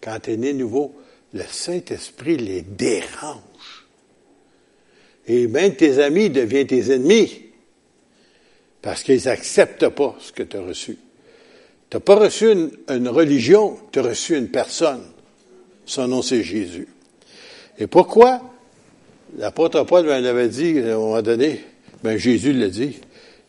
quand 0.01 0.19
tu 0.21 0.33
es 0.33 0.37
né 0.37 0.53
nouveau, 0.53 0.95
le 1.33 1.43
Saint-Esprit 1.43 2.37
les 2.37 2.61
dérange. 2.61 3.85
Et 5.27 5.47
même 5.47 5.75
tes 5.75 5.99
amis 5.99 6.29
deviennent 6.29 6.67
tes 6.67 6.91
ennemis 6.91 7.44
parce 8.85 9.01
qu'ils 9.01 9.23
n'acceptent 9.25 9.89
pas 9.89 10.15
ce 10.19 10.31
que 10.31 10.43
tu 10.43 10.57
as 10.57 10.61
reçu. 10.61 10.99
Tu 11.89 11.97
n'as 11.97 12.01
pas 12.01 12.17
reçu 12.17 12.51
une, 12.51 13.07
religion, 13.07 13.79
tu 13.91 13.97
as 13.97 14.03
reçu 14.03 14.37
une 14.37 14.49
personne. 14.49 15.01
Son 15.87 16.07
nom, 16.07 16.21
c'est 16.21 16.43
Jésus. 16.43 16.87
Et 17.79 17.87
pourquoi? 17.87 18.41
L'apôtre 19.39 19.81
Paul 19.85 20.05
m'avait 20.05 20.49
dit, 20.49 20.77
à 20.81 20.93
un 20.93 20.97
moment 20.97 21.23
donné, 21.23 21.63
ben 22.03 22.15
Jésus 22.15 22.53
l'a 22.53 22.67
dit, 22.67 22.99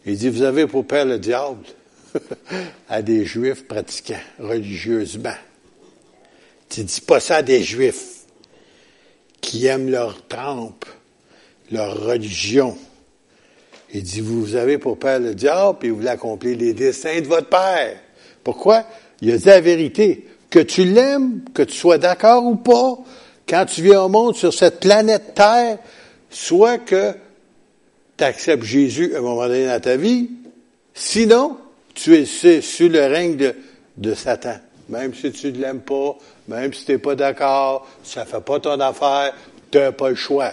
il 0.06 0.16
dit, 0.16 0.30
vous 0.30 0.40
avez 0.40 0.66
pour 0.66 0.86
père 0.86 1.04
le 1.04 1.18
diable 1.18 1.66
à 2.88 3.02
des 3.02 3.26
juifs 3.26 3.66
pratiquants 3.68 4.14
religieusement. 4.38 5.36
Tu 6.70 6.82
dis 6.82 7.02
pas 7.02 7.20
ça 7.20 7.36
à 7.36 7.42
des 7.42 7.62
juifs 7.62 8.22
qui 9.42 9.66
aiment 9.66 9.90
leur 9.90 10.26
trempe, 10.28 10.86
leur 11.70 12.06
religion. 12.06 12.78
Il 13.92 14.02
dit, 14.02 14.20
vous 14.20 14.54
avez 14.56 14.78
pour 14.78 14.98
père 14.98 15.20
le 15.20 15.34
diable, 15.34 15.78
et 15.82 15.90
vous 15.90 15.96
voulez 15.96 16.08
accomplir 16.08 16.56
les 16.58 16.74
desseins 16.74 17.20
de 17.20 17.26
votre 17.26 17.48
père. 17.48 17.96
Pourquoi? 18.42 18.84
Il 19.20 19.30
a 19.30 19.38
dit 19.38 19.46
la 19.46 19.60
vérité. 19.60 20.26
Que 20.50 20.60
tu 20.60 20.84
l'aimes, 20.84 21.42
que 21.54 21.62
tu 21.62 21.74
sois 21.74 21.98
d'accord 21.98 22.44
ou 22.44 22.56
pas, 22.56 22.98
quand 23.48 23.64
tu 23.66 23.82
viens 23.82 24.02
au 24.02 24.08
monde 24.08 24.36
sur 24.36 24.52
cette 24.52 24.80
planète 24.80 25.34
Terre, 25.34 25.78
soit 26.30 26.78
que 26.78 27.12
tu 28.16 28.24
acceptes 28.24 28.64
Jésus 28.64 29.14
à 29.14 29.18
un 29.18 29.22
moment 29.22 29.46
donné 29.46 29.66
dans 29.66 29.80
ta 29.80 29.96
vie, 29.96 30.30
sinon, 30.94 31.56
tu 31.94 32.14
es 32.14 32.24
sous 32.24 32.88
le 32.88 33.06
règne 33.06 33.36
de, 33.36 33.54
de 33.96 34.14
Satan. 34.14 34.56
Même 34.88 35.14
si 35.14 35.32
tu 35.32 35.52
ne 35.52 35.58
l'aimes 35.58 35.80
pas, 35.80 36.16
même 36.48 36.72
si 36.72 36.84
tu 36.84 36.92
n'es 36.92 36.98
pas 36.98 37.14
d'accord, 37.14 37.88
ça 38.02 38.20
ne 38.20 38.26
fait 38.26 38.40
pas 38.40 38.60
ton 38.60 38.78
affaire, 38.80 39.34
tu 39.70 39.78
n'as 39.78 39.92
pas 39.92 40.10
le 40.10 40.14
choix. 40.14 40.52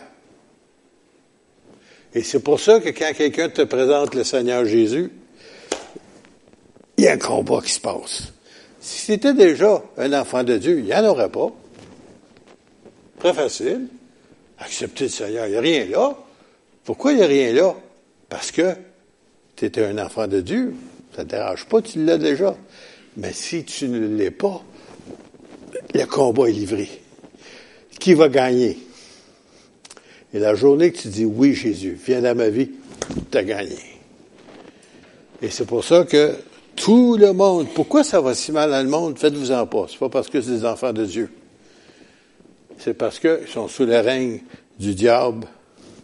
Et 2.15 2.21
c'est 2.23 2.39
pour 2.39 2.59
ça 2.59 2.79
que 2.79 2.89
quand 2.89 3.11
quelqu'un 3.15 3.49
te 3.49 3.63
présente 3.63 4.13
le 4.13 4.23
Seigneur 4.23 4.65
Jésus, 4.65 5.11
il 6.97 7.05
y 7.05 7.07
a 7.07 7.13
un 7.13 7.17
combat 7.17 7.61
qui 7.63 7.71
se 7.71 7.79
passe. 7.79 8.33
Si 8.79 9.05
c'était 9.05 9.33
déjà 9.33 9.83
un 9.97 10.13
enfant 10.13 10.43
de 10.43 10.57
Dieu, 10.57 10.79
il 10.79 10.85
n'y 10.85 10.93
en 10.93 11.05
aurait 11.05 11.29
pas. 11.29 11.51
Très 13.19 13.33
facile. 13.33 13.87
Accepter 14.59 15.05
le 15.05 15.09
Seigneur, 15.09 15.47
il 15.47 15.51
n'y 15.51 15.57
a 15.57 15.61
rien 15.61 15.85
là. 15.85 16.17
Pourquoi 16.83 17.13
il 17.13 17.17
n'y 17.17 17.23
a 17.23 17.27
rien 17.27 17.53
là? 17.53 17.75
Parce 18.29 18.51
que 18.51 18.75
tu 19.55 19.65
étais 19.65 19.85
un 19.85 19.97
enfant 19.97 20.27
de 20.27 20.41
Dieu. 20.41 20.75
Ça 21.15 21.23
ne 21.23 21.29
te 21.29 21.35
dérange 21.35 21.65
pas, 21.65 21.81
tu 21.81 22.03
l'as 22.03 22.17
déjà. 22.17 22.55
Mais 23.17 23.33
si 23.33 23.63
tu 23.63 23.87
ne 23.87 24.17
l'es 24.17 24.31
pas, 24.31 24.63
le 25.93 26.05
combat 26.05 26.49
est 26.49 26.53
livré. 26.53 26.89
Qui 27.99 28.13
va 28.13 28.27
gagner? 28.29 28.77
Et 30.33 30.39
la 30.39 30.55
journée 30.55 30.91
que 30.91 30.97
tu 30.97 31.07
dis 31.09 31.25
oui, 31.25 31.53
Jésus, 31.53 31.97
viens 32.05 32.21
dans 32.21 32.35
ma 32.35 32.49
vie, 32.49 32.71
tu 33.31 33.37
as 33.37 33.43
gagné. 33.43 33.77
Et 35.41 35.49
c'est 35.49 35.65
pour 35.65 35.83
ça 35.83 36.05
que 36.05 36.35
tout 36.75 37.17
le 37.17 37.33
monde, 37.33 37.67
pourquoi 37.75 38.03
ça 38.03 38.19
va 38.19 38.33
si 38.33 38.51
mal 38.51 38.71
dans 38.71 38.81
le 38.81 38.89
monde? 38.89 39.19
Faites-vous 39.19 39.51
en 39.51 39.67
pas. 39.67 39.85
C'est 39.89 39.99
pas 39.99 40.09
parce 40.09 40.29
que 40.29 40.41
c'est 40.41 40.51
des 40.51 40.65
enfants 40.65 40.93
de 40.93 41.05
Dieu. 41.05 41.29
C'est 42.79 42.95
parce 42.95 43.19
qu'ils 43.19 43.47
sont 43.47 43.67
sous 43.67 43.85
le 43.85 43.99
règne 43.99 44.41
du 44.79 44.95
diable, 44.95 45.47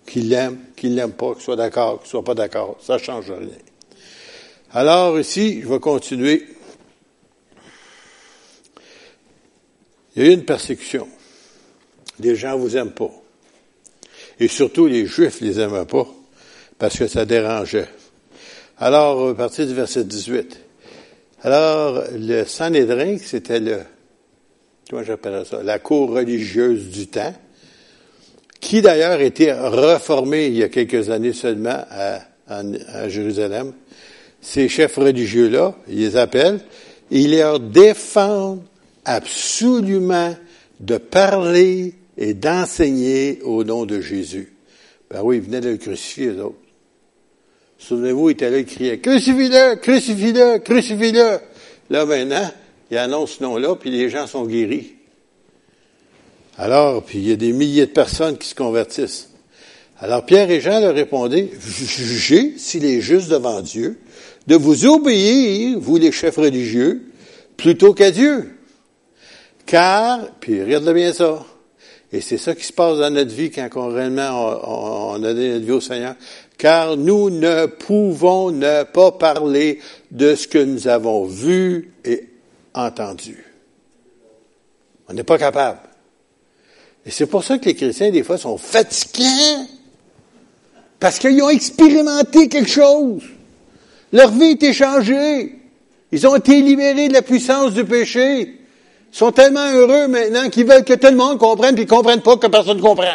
qu'ils 0.05 0.29
l'aiment, 0.29 0.59
qu'ils 0.75 0.93
l'aiment 0.93 1.13
pas, 1.13 1.33
qu'ils 1.33 1.43
soient 1.43 1.55
d'accord, 1.55 2.01
qu'ils 2.01 2.09
soient 2.09 2.23
pas 2.23 2.35
d'accord. 2.35 2.77
Ça 2.81 2.97
change 2.97 3.31
rien. 3.31 3.49
Alors 4.71 5.19
ici, 5.19 5.61
je 5.63 5.67
vais 5.67 5.79
continuer. 5.79 6.45
Il 10.15 10.23
y 10.23 10.27
a 10.27 10.29
eu 10.29 10.33
une 10.33 10.45
persécution. 10.45 11.07
Les 12.19 12.35
gens 12.35 12.57
vous 12.57 12.77
aiment 12.77 12.91
pas. 12.91 13.11
Et 14.39 14.47
surtout, 14.47 14.87
les 14.87 15.05
Juifs 15.05 15.41
les 15.41 15.59
aimaient 15.59 15.85
pas, 15.85 16.07
parce 16.77 16.97
que 16.97 17.07
ça 17.07 17.25
dérangeait. 17.25 17.87
Alors, 18.77 19.29
à 19.29 19.35
partir 19.35 19.67
du 19.67 19.73
verset 19.73 20.05
18. 20.05 20.57
Alors, 21.43 22.03
le 22.17 22.45
Sanhédrin, 22.45 23.17
c'était 23.17 23.59
le, 23.59 23.79
comment 24.89 25.03
j'appelle 25.03 25.45
ça, 25.45 25.61
la 25.63 25.79
cour 25.79 26.11
religieuse 26.11 26.87
du 26.89 27.07
temps, 27.07 27.33
qui 28.61 28.81
d'ailleurs 28.81 29.21
était 29.21 29.53
reformée 29.53 30.47
il 30.47 30.57
y 30.57 30.63
a 30.63 30.69
quelques 30.69 31.09
années 31.09 31.33
seulement 31.33 31.83
à, 31.89 32.19
à 32.47 33.09
Jérusalem. 33.09 33.73
Ces 34.41 34.69
chefs 34.69 34.95
religieux-là, 34.95 35.75
ils 35.87 35.99
les 35.99 36.17
appellent, 36.17 36.61
ils 37.11 37.37
leur 37.37 37.59
défendent 37.59 38.63
absolument 39.05 40.35
de 40.79 40.97
parler 40.97 41.95
et 42.19 42.33
d'enseigner 42.33 43.39
au 43.43 43.63
nom 43.63 43.85
de 43.85 44.01
Jésus. 44.01 44.53
Ben 45.09 45.21
oui, 45.23 45.37
ils 45.37 45.41
venaient 45.41 45.61
de 45.61 45.69
le 45.69 45.77
crucifier, 45.77 46.31
les 46.33 46.39
autres. 46.41 46.57
Souvenez-vous, 47.77 48.29
il 48.29 48.33
était 48.33 48.49
là, 48.49 48.59
il 48.59 48.65
criait, 48.65 48.99
crucifie-le, 48.99 49.75
crucifie-le, 49.77 50.59
crucifie-le. 50.59 51.39
Là, 51.89 52.05
maintenant, 52.05 52.51
il 52.91 52.97
annonce 52.97 53.37
ce 53.37 53.43
nom-là, 53.43 53.75
puis 53.75 53.89
les 53.89 54.09
gens 54.09 54.27
sont 54.27 54.45
guéris. 54.45 54.95
Alors, 56.57 57.03
puis 57.03 57.19
il 57.19 57.29
y 57.29 57.31
a 57.31 57.37
des 57.37 57.53
milliers 57.53 57.85
de 57.85 57.91
personnes 57.91 58.37
qui 58.37 58.49
se 58.49 58.55
convertissent. 58.55 59.29
Alors, 60.01 60.25
Pierre 60.25 60.51
et 60.51 60.59
Jean 60.59 60.81
leur 60.81 60.93
répondaient, 60.93 61.49
jugez 61.57 62.55
s'il 62.57 62.83
est 62.83 62.99
juste 62.99 63.29
devant 63.29 63.61
Dieu 63.61 63.97
de 64.45 64.55
vous 64.55 64.85
obéir, 64.85 65.79
vous 65.79 65.95
les 65.95 66.11
chefs 66.11 66.35
religieux, 66.35 67.03
plutôt 67.55 67.93
qu'à 67.93 68.11
Dieu. 68.11 68.51
Car, 69.65 70.27
puis 70.41 70.61
regarde 70.61 70.91
bien 70.93 71.13
ça, 71.13 71.45
et 72.11 72.21
c'est 72.21 72.37
ça 72.37 72.55
qui 72.55 72.63
se 72.63 72.73
passe 72.73 72.97
dans 72.97 73.11
notre 73.11 73.33
vie 73.33 73.51
quand 73.51 73.69
on, 73.75 73.89
réellement 73.89 75.11
on, 75.11 75.23
a 75.23 75.33
donné 75.33 75.53
notre 75.53 75.65
vie 75.65 75.71
au 75.71 75.81
Seigneur. 75.81 76.15
Car 76.57 76.97
nous 76.97 77.29
ne 77.29 77.67
pouvons 77.67 78.51
ne 78.51 78.83
pas 78.83 79.11
parler 79.11 79.79
de 80.09 80.33
ce 80.33 80.47
que 80.47 80.57
nous 80.57 80.87
avons 80.87 81.25
vu 81.25 81.93
et 82.03 82.27
entendu. 82.73 83.45
On 85.07 85.13
n'est 85.13 85.23
pas 85.23 85.37
capable. 85.37 85.79
Et 87.05 87.11
c'est 87.11 87.27
pour 87.27 87.43
ça 87.43 87.59
que 87.59 87.65
les 87.65 87.75
chrétiens, 87.75 88.11
des 88.11 88.23
fois, 88.23 88.37
sont 88.37 88.57
fatigués. 88.57 89.67
Parce 90.99 91.19
qu'ils 91.19 91.41
ont 91.41 91.49
expérimenté 91.49 92.49
quelque 92.49 92.69
chose. 92.69 93.23
Leur 94.11 94.31
vie 94.31 94.57
est 94.59 94.73
changée. 94.73 95.55
Ils 96.11 96.27
ont 96.27 96.35
été 96.35 96.61
libérés 96.61 97.07
de 97.07 97.13
la 97.13 97.21
puissance 97.21 97.73
du 97.73 97.85
péché. 97.85 98.58
Sont 99.11 99.31
tellement 99.31 99.71
heureux 99.71 100.07
maintenant 100.07 100.49
qu'ils 100.49 100.67
veulent 100.67 100.83
que 100.83 100.93
tout 100.93 101.07
le 101.07 101.15
monde 101.15 101.39
comprenne, 101.39 101.75
puis 101.75 101.83
ils 101.83 101.87
comprennent 101.87 102.21
pas 102.21 102.37
que 102.37 102.47
personne 102.47 102.77
ne 102.77 102.81
comprend. 102.81 103.05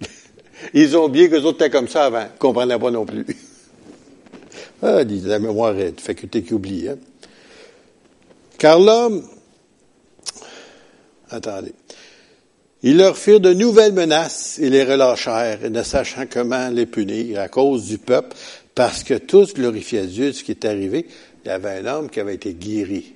Ils 0.74 0.96
ont 0.96 1.04
oublié 1.04 1.28
que 1.28 1.36
les 1.36 1.44
autres 1.44 1.64
étaient 1.64 1.70
comme 1.70 1.88
ça 1.88 2.06
avant. 2.06 2.22
Ils 2.22 2.34
ne 2.34 2.38
comprenaient 2.38 2.78
pas 2.78 2.90
non 2.90 3.04
plus. 3.06 3.26
Ah, 4.84 5.04
la 5.04 5.38
mémoire 5.38 5.78
est 5.78 5.90
une 5.90 5.98
faculté 6.00 6.42
qui 6.42 6.54
oublie. 6.54 6.88
Hein? 6.88 6.96
Car 8.58 8.80
l'homme, 8.80 9.22
attendez, 11.30 11.72
ils 12.82 12.96
leur 12.96 13.16
firent 13.16 13.38
de 13.38 13.52
nouvelles 13.52 13.92
menaces 13.92 14.58
et 14.58 14.70
les 14.70 14.82
relâchèrent, 14.82 15.70
ne 15.70 15.82
sachant 15.84 16.24
comment 16.28 16.68
les 16.68 16.86
punir 16.86 17.38
à 17.38 17.46
cause 17.48 17.84
du 17.86 17.98
peuple, 17.98 18.36
parce 18.74 19.04
que 19.04 19.14
tous 19.14 19.54
glorifiaient 19.54 20.06
Dieu 20.06 20.26
de 20.28 20.32
ce 20.32 20.42
qui 20.42 20.50
est 20.50 20.64
arrivé. 20.64 21.06
Il 21.44 21.48
y 21.48 21.50
avait 21.50 21.78
un 21.80 21.86
homme 21.86 22.10
qui 22.10 22.20
avait 22.20 22.34
été 22.34 22.54
guéri, 22.54 23.14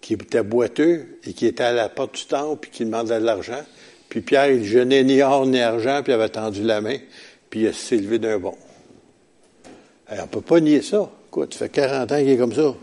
qui 0.00 0.14
était 0.14 0.42
boiteux 0.42 1.18
et 1.24 1.32
qui 1.32 1.46
était 1.46 1.64
à 1.64 1.72
la 1.72 1.88
porte 1.88 2.16
du 2.16 2.26
temple 2.26 2.58
puis 2.62 2.70
qui 2.70 2.84
demandait 2.84 3.20
de 3.20 3.24
l'argent. 3.24 3.62
Puis 4.08 4.20
Pierre, 4.20 4.50
il 4.50 4.64
jeûnait 4.64 5.04
ni 5.04 5.22
or 5.22 5.46
ni 5.46 5.60
argent, 5.60 6.02
puis 6.02 6.12
il 6.12 6.16
avait 6.16 6.28
tendu 6.28 6.62
la 6.62 6.80
main, 6.80 6.98
puis 7.48 7.62
il 7.62 7.74
s'est 7.74 7.96
levé 7.96 8.18
d'un 8.18 8.38
bond. 8.38 8.56
On 10.10 10.22
on 10.22 10.26
peut 10.26 10.40
pas 10.40 10.60
nier 10.60 10.82
ça. 10.82 11.10
Quoi, 11.30 11.46
tu 11.46 11.56
fais 11.56 11.70
40 11.70 12.12
ans 12.12 12.18
qu'il 12.18 12.28
est 12.28 12.36
comme 12.36 12.52
ça. 12.52 12.74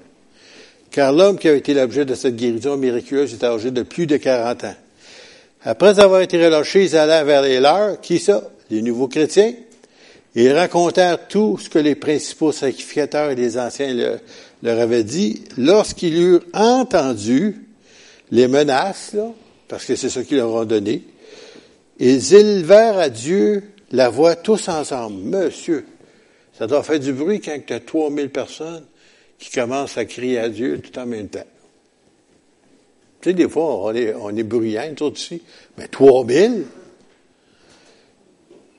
Car 0.90 1.14
l'homme 1.14 1.38
qui 1.38 1.48
a 1.48 1.54
été 1.54 1.76
l'objet 1.76 2.06
de 2.06 2.16
cette 2.16 2.36
guérison 2.36 2.78
miraculeuse 2.78 3.34
est 3.34 3.44
âgé 3.44 3.70
de 3.70 3.84
plus 3.84 4.08
de 4.08 4.18
40 4.18 4.64
ans. 4.64 4.76
Après 5.64 6.00
avoir 6.00 6.22
été 6.22 6.44
relâchés, 6.44 6.86
ils 6.86 6.98
allèrent 6.98 7.26
vers 7.26 7.42
les 7.44 7.60
leurs. 7.60 8.02
Qui 8.02 8.18
ça? 8.18 8.50
Les 8.72 8.82
nouveaux 8.82 9.08
chrétiens. 9.08 9.54
Ils 10.42 10.54
racontèrent 10.54 11.28
tout 11.28 11.58
ce 11.58 11.70
que 11.70 11.80
les 11.80 11.96
principaux 11.96 12.54
sacrificateurs 12.54 13.32
et 13.32 13.36
les 13.36 13.58
anciens 13.58 13.94
leur, 14.64 14.80
avaient 14.80 15.04
dit. 15.04 15.44
Lorsqu'ils 15.58 16.18
eurent 16.18 16.46
entendu 16.54 17.68
les 18.32 18.48
menaces, 18.48 19.18
parce 19.68 19.84
que 19.84 19.98
c'est 19.98 20.08
ce 20.08 20.22
qu'ils 20.22 20.38
leur 20.38 20.54
ont 20.54 20.64
donné, 20.64 21.04
ils 22.00 22.34
élevèrent 22.34 23.00
à 23.00 23.10
Dieu 23.10 23.64
la 23.92 24.08
voix 24.08 24.38
tous 24.38 24.70
ensemble. 24.70 25.22
Monsieur, 25.24 25.86
ça 26.58 26.68
doit 26.68 26.84
faire 26.84 27.02
du 27.02 27.12
bruit 27.12 27.42
quand 27.42 27.60
tu 27.68 27.74
as 27.74 27.82
3000 27.82 28.30
personnes 28.30 28.86
qui 29.38 29.52
commencent 29.52 29.98
à 29.98 30.06
crier 30.06 30.40
à 30.40 30.48
Dieu 30.48 30.80
tout 30.80 30.98
en 30.98 31.06
même 31.06 31.28
temps. 31.28 31.44
Tu 33.20 33.32
sais, 33.32 33.34
des 33.34 33.50
fois, 33.50 33.90
on 33.90 33.94
est, 33.94 34.14
on 34.14 34.34
est 34.34 34.44
bruyant, 34.44 34.94
tout 34.96 35.12
ici, 35.12 35.42
mais 35.78 35.90
3000? 35.90 36.64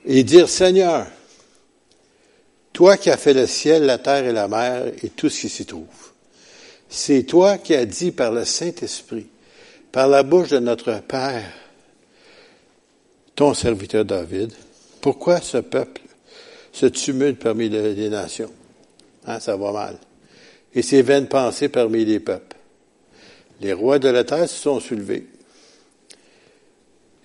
Et 0.07 0.23
dire, 0.23 0.49
Seigneur, 0.49 1.05
toi 2.73 2.97
qui 2.97 3.09
as 3.09 3.17
fait 3.17 3.33
le 3.33 3.47
ciel, 3.47 3.85
la 3.85 3.97
terre 3.97 4.25
et 4.25 4.31
la 4.31 4.47
mer 4.47 4.87
et 5.03 5.09
tout 5.09 5.29
ce 5.29 5.41
qui 5.41 5.49
s'y 5.49 5.65
trouve, 5.65 5.85
c'est 6.89 7.23
toi 7.23 7.57
qui 7.57 7.73
as 7.73 7.85
dit 7.85 8.11
par 8.11 8.31
le 8.31 8.45
Saint-Esprit, 8.45 9.27
par 9.91 10.07
la 10.07 10.23
bouche 10.23 10.49
de 10.49 10.59
notre 10.59 10.99
Père, 11.01 11.51
ton 13.35 13.53
serviteur 13.53 14.05
David, 14.05 14.51
pourquoi 14.99 15.41
ce 15.41 15.57
peuple 15.57 16.01
se 16.71 16.85
tumulte 16.85 17.39
parmi 17.39 17.69
les 17.69 18.09
nations? 18.09 18.51
Hein, 19.25 19.39
ça 19.39 19.55
va 19.55 19.71
mal. 19.71 19.97
Et 20.73 20.81
ses 20.81 21.01
vaines 21.01 21.27
pensées 21.27 21.69
parmi 21.69 22.05
les 22.05 22.19
peuples. 22.19 22.57
Les 23.61 23.73
rois 23.73 23.99
de 23.99 24.09
la 24.09 24.23
terre 24.23 24.49
se 24.49 24.55
sont 24.55 24.79
soulevés. 24.79 25.27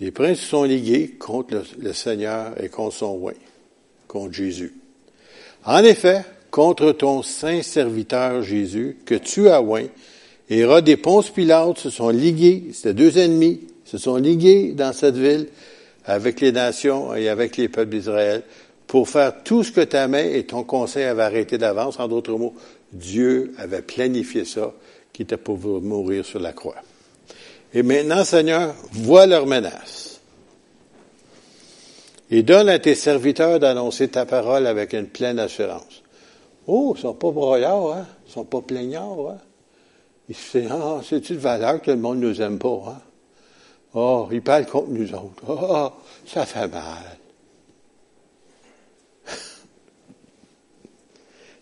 Les 0.00 0.10
princes 0.10 0.40
se 0.40 0.46
sont 0.46 0.64
ligués 0.64 1.12
contre 1.12 1.62
le, 1.78 1.92
Seigneur 1.94 2.52
et 2.62 2.68
contre 2.68 2.96
son 2.96 3.14
roi, 3.14 3.32
contre 4.06 4.34
Jésus. 4.34 4.74
En 5.66 5.82
effet, 5.82 6.22
contre 6.52 6.92
ton 6.92 7.22
saint 7.22 7.60
serviteur 7.60 8.42
Jésus, 8.42 8.96
que 9.04 9.16
tu 9.16 9.48
as 9.48 9.60
oint, 9.60 9.88
Hérode 10.48 10.88
et 10.88 10.96
Ponce 10.96 11.30
Pilate 11.30 11.78
se 11.78 11.90
sont 11.90 12.10
ligués, 12.10 12.68
c'était 12.72 12.94
deux 12.94 13.18
ennemis, 13.18 13.60
se 13.84 13.98
sont 13.98 14.16
ligués 14.16 14.72
dans 14.72 14.92
cette 14.92 15.16
ville 15.16 15.48
avec 16.04 16.40
les 16.40 16.52
nations 16.52 17.14
et 17.16 17.28
avec 17.28 17.56
les 17.56 17.68
peuples 17.68 17.90
d'Israël 17.90 18.44
pour 18.86 19.08
faire 19.08 19.42
tout 19.42 19.64
ce 19.64 19.72
que 19.72 19.80
ta 19.80 20.06
main 20.06 20.24
et 20.24 20.44
ton 20.44 20.62
conseil 20.62 21.02
avaient 21.02 21.24
arrêté 21.24 21.58
d'avance. 21.58 21.98
En 21.98 22.06
d'autres 22.06 22.34
mots, 22.34 22.54
Dieu 22.92 23.52
avait 23.58 23.82
planifié 23.82 24.44
ça 24.44 24.72
qui 25.12 25.22
était 25.22 25.36
pour 25.36 25.58
mourir 25.58 26.24
sur 26.24 26.38
la 26.38 26.52
croix. 26.52 26.76
Et 27.74 27.82
maintenant, 27.82 28.22
Seigneur, 28.22 28.74
vois 28.92 29.26
leurs 29.26 29.46
menaces. 29.46 30.15
Et 32.30 32.42
donne 32.42 32.68
à 32.68 32.78
tes 32.78 32.94
serviteurs 32.94 33.60
d'annoncer 33.60 34.08
ta 34.08 34.26
parole 34.26 34.66
avec 34.66 34.92
une 34.92 35.06
pleine 35.06 35.38
assurance. 35.38 36.02
Oh, 36.66 36.94
ils 36.96 37.00
sont 37.00 37.14
pas 37.14 37.30
broyards, 37.30 37.92
hein? 37.92 38.06
Ils 38.26 38.32
sont 38.32 38.44
pas 38.44 38.60
plaignards, 38.60 39.30
hein? 39.30 39.38
Ils 40.28 40.36
ah, 40.70 41.00
c'est 41.08 41.30
une 41.30 41.36
valeur 41.36 41.80
que 41.80 41.92
le 41.92 41.98
monde 41.98 42.18
nous 42.18 42.42
aime 42.42 42.58
pas, 42.58 42.82
hein? 42.88 43.00
Oh, 43.94 44.28
ils 44.32 44.42
parlent 44.42 44.66
contre 44.66 44.90
nous 44.90 45.14
autres. 45.14 45.44
Oh, 45.48 45.90
ça 46.26 46.44
fait 46.44 46.68
mal. 46.68 47.18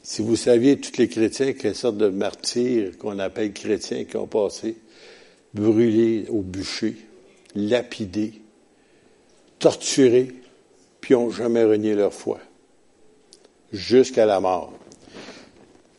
Si 0.02 0.20
vous 0.20 0.36
saviez, 0.36 0.78
tous 0.78 0.98
les 0.98 1.08
chrétiens, 1.08 1.54
quelle 1.54 1.74
sorte 1.74 1.96
de 1.96 2.08
martyrs 2.08 2.98
qu'on 2.98 3.18
appelle 3.18 3.54
chrétiens 3.54 4.04
qui 4.04 4.16
ont 4.18 4.26
passé, 4.26 4.76
brûlés 5.54 6.26
au 6.28 6.42
bûcher, 6.42 6.96
lapidés, 7.54 8.42
torturés, 9.58 10.28
puis 11.04 11.12
n'ont 11.12 11.30
jamais 11.30 11.64
renié 11.64 11.94
leur 11.94 12.14
foi, 12.14 12.38
jusqu'à 13.74 14.24
la 14.24 14.40
mort. 14.40 14.72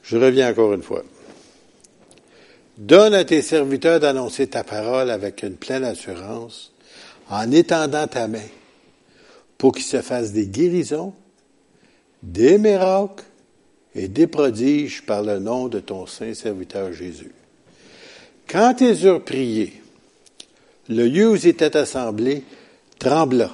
Je 0.02 0.18
reviens 0.18 0.50
encore 0.50 0.74
une 0.74 0.82
fois. 0.82 1.04
Donne 2.80 3.14
à 3.14 3.24
tes 3.24 3.44
serviteurs 3.44 4.00
d'annoncer 4.00 4.48
ta 4.48 4.64
parole 4.64 5.12
avec 5.12 5.44
une 5.44 5.58
pleine 5.58 5.84
assurance, 5.84 6.74
en 7.30 7.52
étendant 7.52 8.08
ta 8.08 8.28
main, 8.28 8.48
pour 9.60 9.74
qu'ils 9.74 9.84
se 9.84 10.02
fassent 10.02 10.32
des 10.32 10.48
guérisons, 10.48 11.14
des 12.24 12.58
miracles, 12.58 13.26
et 13.94 14.08
des 14.08 14.26
prodiges 14.26 15.04
par 15.04 15.22
le 15.22 15.38
nom 15.38 15.68
de 15.68 15.82
ton 15.82 16.08
saint 16.08 16.34
serviteur 16.34 16.94
Jésus. 16.94 17.32
Quand 18.48 18.82
ils 18.82 19.06
eurent 19.06 19.24
prié, 19.24 19.84
le 20.90 21.06
lieu 21.06 21.30
où 21.30 21.36
ils 21.36 21.46
étaient 21.46 21.78
assemblés 21.78 22.42
trembla, 22.98 23.52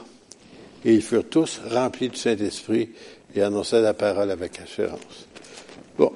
et 0.84 0.94
ils 0.94 1.02
furent 1.02 1.28
tous 1.28 1.62
remplis 1.70 2.10
du 2.10 2.18
Saint-Esprit 2.18 2.90
et 3.36 3.42
annonçaient 3.42 3.82
la 3.82 3.94
parole 3.94 4.32
avec 4.32 4.60
assurance. 4.60 5.28
Bon. 5.98 6.12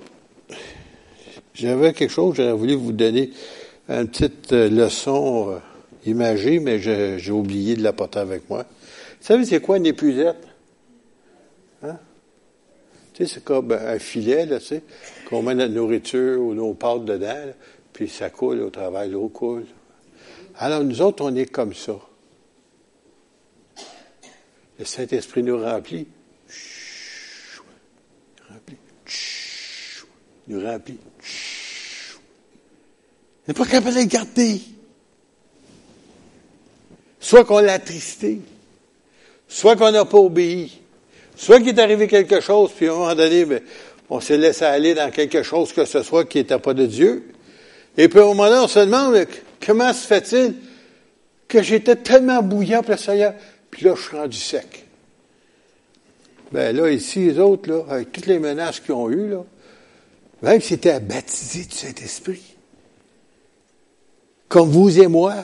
J'avais 1.53 1.93
quelque 1.93 2.11
chose, 2.11 2.35
j'aurais 2.35 2.53
voulu 2.53 2.75
vous 2.75 2.91
donner 2.91 3.31
une 3.87 4.07
petite 4.07 4.51
euh, 4.51 4.69
leçon 4.69 5.51
euh, 5.51 5.59
imagée, 6.05 6.59
mais 6.59 6.79
j'ai 6.79 7.31
oublié 7.31 7.75
de 7.75 7.83
la 7.83 7.93
porter 7.93 8.19
avec 8.19 8.49
moi. 8.49 8.63
Vous 8.63 9.25
savez, 9.25 9.45
c'est 9.45 9.61
quoi 9.61 9.77
une 9.77 9.85
épuisette? 9.85 10.45
Hein? 11.81 11.97
Tu 13.13 13.25
sais, 13.25 13.35
c'est 13.35 13.43
comme 13.43 13.71
un 13.71 13.99
filet, 13.99 14.45
là, 14.45 14.59
tu 14.59 14.65
sais, 14.65 14.81
qu'on 15.29 15.41
met 15.41 15.55
notre 15.55 15.73
nourriture 15.73 16.41
ou 16.41 16.53
nos 16.53 16.73
pâtes 16.73 17.05
dedans, 17.05 17.53
puis 17.93 18.09
ça 18.09 18.29
coule 18.29 18.61
au 18.61 18.69
travail, 18.69 19.11
l'eau 19.11 19.29
coule. 19.29 19.65
Alors, 20.57 20.83
nous 20.83 21.01
autres, 21.01 21.23
on 21.23 21.33
est 21.35 21.45
comme 21.45 21.73
ça. 21.73 21.95
Le 24.77 24.85
Saint-Esprit 24.85 25.43
nous 25.43 25.57
remplit. 25.57 26.07
Remplit. 28.49 28.77
Nous 30.47 30.61
remplit. 30.61 30.97
On 33.47 33.51
n'est 33.51 33.53
pas 33.53 33.65
capable 33.65 33.95
de 33.95 34.01
le 34.01 34.05
garder. 34.05 34.61
Soit 37.19 37.45
qu'on 37.45 37.59
l'a 37.59 37.73
attristé, 37.73 38.41
soit 39.47 39.75
qu'on 39.75 39.91
n'a 39.91 40.05
pas 40.05 40.17
obéi. 40.17 40.79
Soit 41.35 41.59
qu'il 41.59 41.69
est 41.69 41.79
arrivé 41.79 42.07
quelque 42.07 42.39
chose, 42.39 42.71
puis 42.75 42.87
à 42.87 42.91
un 42.91 42.95
moment 42.95 43.15
donné, 43.15 43.45
ben, 43.45 43.61
on 44.09 44.19
s'est 44.19 44.37
laissé 44.37 44.63
aller 44.63 44.93
dans 44.93 45.11
quelque 45.11 45.43
chose 45.43 45.73
que 45.73 45.85
ce 45.85 46.01
soit 46.03 46.25
qui 46.25 46.37
n'était 46.37 46.59
pas 46.59 46.73
de 46.73 46.85
Dieu. 46.85 47.31
Et 47.97 48.07
puis 48.07 48.19
au 48.19 48.33
moment 48.33 48.49
donné, 48.49 48.61
on 48.61 48.67
se 48.67 48.79
demande, 48.79 49.25
comment 49.65 49.91
se 49.93 50.05
fait-il 50.05 50.55
que 51.47 51.61
j'étais 51.61 51.95
tellement 51.95 52.41
bouillant 52.41 52.81
pour 52.81 52.91
le 52.91 52.97
Seigneur, 52.97 53.33
puis 53.75 53.83
là, 53.83 53.93
je 53.93 54.03
suis 54.03 54.15
rendu 54.15 54.37
sec. 54.37 54.85
Ben 56.53 56.73
là, 56.73 56.89
ici, 56.89 57.25
les 57.25 57.39
autres, 57.39 57.85
avec 57.89 58.13
toutes 58.13 58.27
les 58.27 58.39
menaces 58.39 58.79
qu'ils 58.79 58.93
ont 58.93 59.11
eues, 59.11 59.33
même 60.41 60.61
s'ils 60.61 60.77
étaient 60.77 61.01
baptisés 61.01 61.65
du 61.65 61.75
Saint-Esprit, 61.75 62.55
comme 64.47 64.69
vous 64.69 64.97
et 64.97 65.07
moi, 65.07 65.43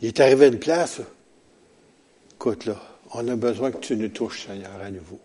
il 0.00 0.08
est 0.08 0.20
arrivé 0.20 0.46
à 0.46 0.48
une 0.48 0.58
place, 0.58 1.02
écoute 2.36 2.64
là, 2.64 2.80
on 3.12 3.28
a 3.28 3.36
besoin 3.36 3.72
que 3.72 3.80
tu 3.80 3.94
nous 3.94 4.08
touches, 4.08 4.46
Seigneur, 4.46 4.80
à 4.82 4.90
nouveau. 4.90 5.20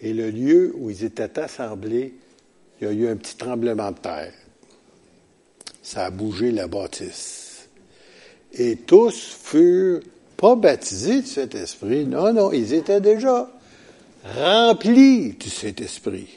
Et 0.00 0.12
le 0.12 0.30
lieu 0.30 0.72
où 0.76 0.90
ils 0.90 1.02
étaient 1.02 1.40
assemblés, 1.40 2.14
il 2.80 2.86
y 2.86 2.88
a 2.88 2.92
eu 2.92 3.08
un 3.08 3.16
petit 3.16 3.36
tremblement 3.36 3.90
de 3.90 3.98
terre. 3.98 4.34
Ça 5.82 6.04
a 6.04 6.10
bougé 6.12 6.52
la 6.52 6.68
bâtisse. 6.68 7.47
Et 8.52 8.76
tous 8.76 9.36
furent 9.42 10.00
pas 10.36 10.54
baptisés 10.54 11.20
du 11.22 11.26
Saint-Esprit. 11.26 12.06
Non, 12.06 12.32
non, 12.32 12.52
ils 12.52 12.72
étaient 12.72 13.00
déjà 13.00 13.48
remplis 14.36 15.30
du 15.32 15.50
Saint-Esprit. 15.50 16.28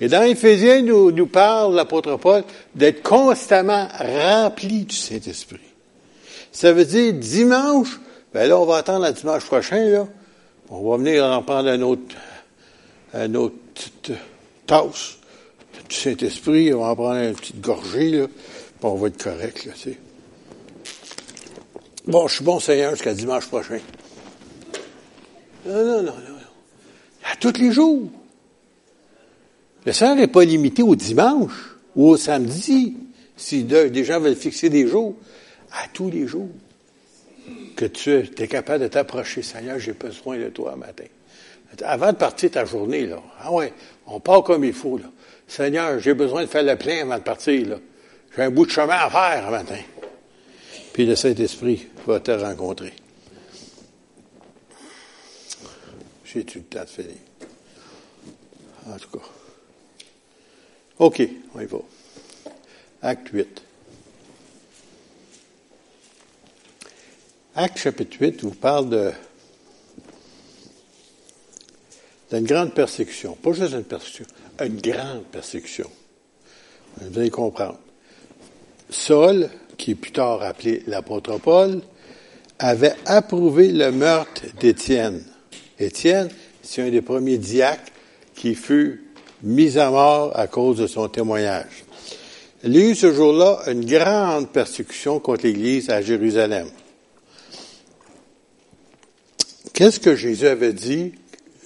Et 0.00 0.08
dans 0.08 0.22
Éphésiens, 0.22 0.82
nous, 0.82 1.12
nous 1.12 1.26
parle 1.26 1.74
l'apôtre 1.74 2.16
Paul 2.16 2.42
d'être 2.74 3.02
constamment 3.02 3.86
rempli 3.98 4.84
du 4.84 4.96
Saint-Esprit. 4.96 5.60
Ça 6.50 6.72
veut 6.72 6.84
dire 6.84 7.12
dimanche, 7.14 8.00
ben 8.32 8.48
là, 8.48 8.58
on 8.58 8.64
va 8.64 8.78
attendre 8.78 9.06
le 9.06 9.12
dimanche 9.12 9.44
prochain, 9.44 9.84
là. 9.84 10.08
On 10.70 10.88
va 10.88 10.96
venir 10.96 11.24
en 11.24 11.42
prendre 11.42 11.68
un 11.68 11.82
autre, 11.82 12.16
un 13.12 13.34
autre 13.34 13.54
tasse 14.66 15.18
du 15.88 15.94
Saint-Esprit, 15.94 16.72
on 16.72 16.80
va 16.80 16.86
en 16.86 16.96
prendre 16.96 17.20
une 17.20 17.34
petite 17.34 17.60
gorgée, 17.60 18.10
là, 18.10 18.26
puis 18.26 18.78
on 18.82 18.94
va 18.94 19.08
être 19.08 19.22
correct, 19.22 19.66
là, 19.66 19.72
tu 19.74 19.90
sais. 19.90 19.98
Bon, 22.06 22.28
je 22.28 22.34
suis 22.34 22.44
bon 22.44 22.60
Seigneur 22.60 22.90
jusqu'à 22.90 23.14
dimanche 23.14 23.46
prochain. 23.46 23.78
Non, 25.66 25.84
non, 25.84 26.02
non, 26.02 26.12
non. 26.12 26.34
À 27.32 27.36
tous 27.36 27.58
les 27.58 27.72
jours. 27.72 28.10
Le 29.86 29.92
Seigneur 29.92 30.16
n'est 30.16 30.26
pas 30.26 30.44
limité 30.44 30.82
au 30.82 30.94
dimanche 30.94 31.76
ou 31.96 32.10
au 32.10 32.16
samedi. 32.16 32.96
Si 33.36 33.64
des 33.64 34.04
gens 34.04 34.20
veulent 34.20 34.36
fixer 34.36 34.68
des 34.68 34.86
jours, 34.86 35.16
à 35.72 35.88
tous 35.92 36.10
les 36.10 36.26
jours. 36.26 36.50
Que 37.74 37.86
tu 37.86 38.10
es 38.10 38.48
capable 38.48 38.84
de 38.84 38.88
t'approcher, 38.88 39.42
Seigneur, 39.42 39.78
j'ai 39.78 39.92
besoin 39.92 40.38
de 40.38 40.48
toi 40.48 40.76
matin. 40.76 41.04
Avant 41.82 42.12
de 42.12 42.16
partir 42.16 42.50
ta 42.50 42.64
journée, 42.64 43.06
là. 43.06 43.20
Ah 43.40 43.50
ouais, 43.50 43.72
on 44.06 44.20
part 44.20 44.44
comme 44.44 44.64
il 44.64 44.72
faut, 44.72 44.98
là. 44.98 45.06
Seigneur, 45.48 45.98
j'ai 45.98 46.14
besoin 46.14 46.42
de 46.42 46.46
faire 46.46 46.62
le 46.62 46.76
plein 46.76 47.02
avant 47.02 47.18
de 47.18 47.22
partir, 47.22 47.66
là. 47.66 47.76
J'ai 48.36 48.42
un 48.42 48.50
bout 48.50 48.66
de 48.66 48.70
chemin 48.70 48.94
à 48.94 49.10
faire 49.10 49.50
matin. 49.50 49.80
Puis 50.92 51.06
le 51.06 51.16
Saint-Esprit 51.16 51.88
va 52.06 52.20
te 52.20 52.30
rencontrer. 52.30 52.92
J'ai-tu 56.24 56.58
le 56.58 56.64
temps 56.64 56.84
de 56.84 56.88
finir? 56.88 57.16
En 58.86 58.96
tout 58.96 59.18
cas. 59.18 59.24
OK, 60.98 61.22
on 61.54 61.60
y 61.60 61.66
va. 61.66 61.78
Acte 63.02 63.28
8. 63.28 63.62
Acte 67.56 67.78
chapitre 67.78 68.16
8 68.20 68.42
vous 68.42 68.50
parle 68.50 68.88
de 68.90 69.12
d'une 72.32 72.46
grande 72.46 72.74
persécution. 72.74 73.34
Pas 73.34 73.52
juste 73.52 73.74
une 73.74 73.84
persécution, 73.84 74.26
une 74.60 74.80
grande 74.80 75.24
persécution. 75.24 75.90
Vous 76.96 77.18
allez 77.18 77.30
comprendre. 77.30 77.78
Saul, 78.90 79.48
qui 79.76 79.92
est 79.92 79.94
plus 79.94 80.12
tard 80.12 80.42
appelé 80.42 80.82
l'apôtre 80.86 81.38
Paul, 81.38 81.80
avait 82.58 82.94
approuvé 83.06 83.72
le 83.72 83.90
meurtre 83.90 84.42
d'Étienne. 84.60 85.24
Étienne, 85.78 86.28
c'est 86.62 86.82
un 86.82 86.90
des 86.90 87.02
premiers 87.02 87.38
diacres 87.38 87.92
qui 88.34 88.54
fut 88.54 89.02
mis 89.42 89.78
à 89.78 89.90
mort 89.90 90.38
à 90.38 90.46
cause 90.46 90.78
de 90.78 90.86
son 90.86 91.08
témoignage. 91.08 91.84
Il 92.62 92.76
y 92.76 92.80
a 92.80 92.90
eu 92.90 92.94
ce 92.94 93.12
jour-là 93.12 93.60
une 93.66 93.84
grande 93.84 94.50
persécution 94.50 95.20
contre 95.20 95.44
l'Église 95.44 95.90
à 95.90 96.00
Jérusalem. 96.00 96.68
Qu'est-ce 99.74 100.00
que 100.00 100.16
Jésus 100.16 100.46
avait 100.46 100.72
dit 100.72 101.12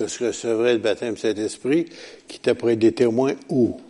lorsqu'il 0.01 0.29
recevrait 0.29 0.73
le 0.73 0.79
baptême 0.79 1.15
de 1.15 1.19
Saint-Esprit, 1.19 1.87
qui 2.27 2.41
être 2.45 2.71
des 2.73 2.93
témoins 2.93 3.35
où? 3.49 3.81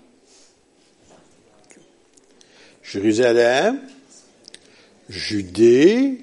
Jérusalem, 2.82 3.80
Judée, 5.08 6.18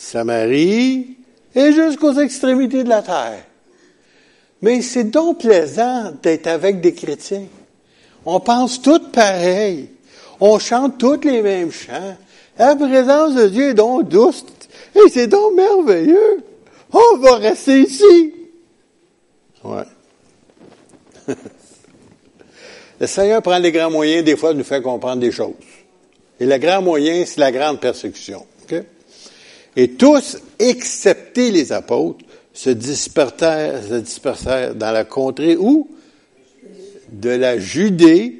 Samarie 0.00 1.18
et 1.54 1.72
jusqu'aux 1.72 2.14
extrémités 2.14 2.84
de 2.84 2.88
la 2.88 3.02
terre. 3.02 3.44
Mais 4.62 4.80
c'est 4.80 5.04
donc 5.04 5.40
plaisant 5.40 6.12
d'être 6.22 6.46
avec 6.46 6.80
des 6.80 6.94
chrétiens. 6.94 7.46
On 8.24 8.40
pense 8.40 8.80
tous 8.80 9.10
pareil. 9.12 9.90
On 10.40 10.58
chante 10.58 10.96
tous 10.96 11.20
les 11.22 11.42
mêmes 11.42 11.70
chants. 11.70 12.16
La 12.58 12.74
présence 12.76 13.34
de 13.34 13.48
Dieu 13.48 13.68
est 13.70 13.74
donc 13.74 14.08
douce. 14.08 14.46
Et 14.94 15.10
c'est 15.10 15.26
donc 15.26 15.54
merveilleux. 15.54 16.42
On 16.92 17.18
va 17.18 17.36
rester 17.36 17.82
ici. 17.82 18.34
Ouais. 19.62 19.84
le 23.00 23.06
Seigneur 23.06 23.42
prend 23.42 23.58
les 23.58 23.70
grands 23.70 23.90
moyens 23.90 24.24
des 24.24 24.36
fois 24.36 24.54
de 24.54 24.58
nous 24.58 24.64
faire 24.64 24.82
comprendre 24.82 25.20
des 25.20 25.30
choses. 25.30 25.52
Et 26.40 26.46
le 26.46 26.56
grand 26.56 26.80
moyen, 26.80 27.24
c'est 27.26 27.40
la 27.40 27.52
grande 27.52 27.80
persécution. 27.80 28.46
Et 29.76 29.92
tous, 29.92 30.38
excepté 30.58 31.50
les 31.50 31.72
apôtres, 31.72 32.24
se 32.52 32.70
dispersèrent, 32.70 33.82
se 33.82 33.94
dispersèrent 33.94 34.74
dans 34.74 34.90
la 34.90 35.04
contrée 35.04 35.56
où? 35.56 35.88
De 37.10 37.30
la 37.30 37.58
Judée 37.58 38.36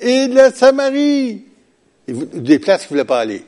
et 0.00 0.28
de 0.28 0.34
la 0.34 0.52
Samarie. 0.52 1.44
Des 2.06 2.58
places 2.58 2.82
qui 2.82 2.86
ne 2.86 2.88
voulaient 2.88 3.04
pas 3.04 3.20
aller. 3.20 3.42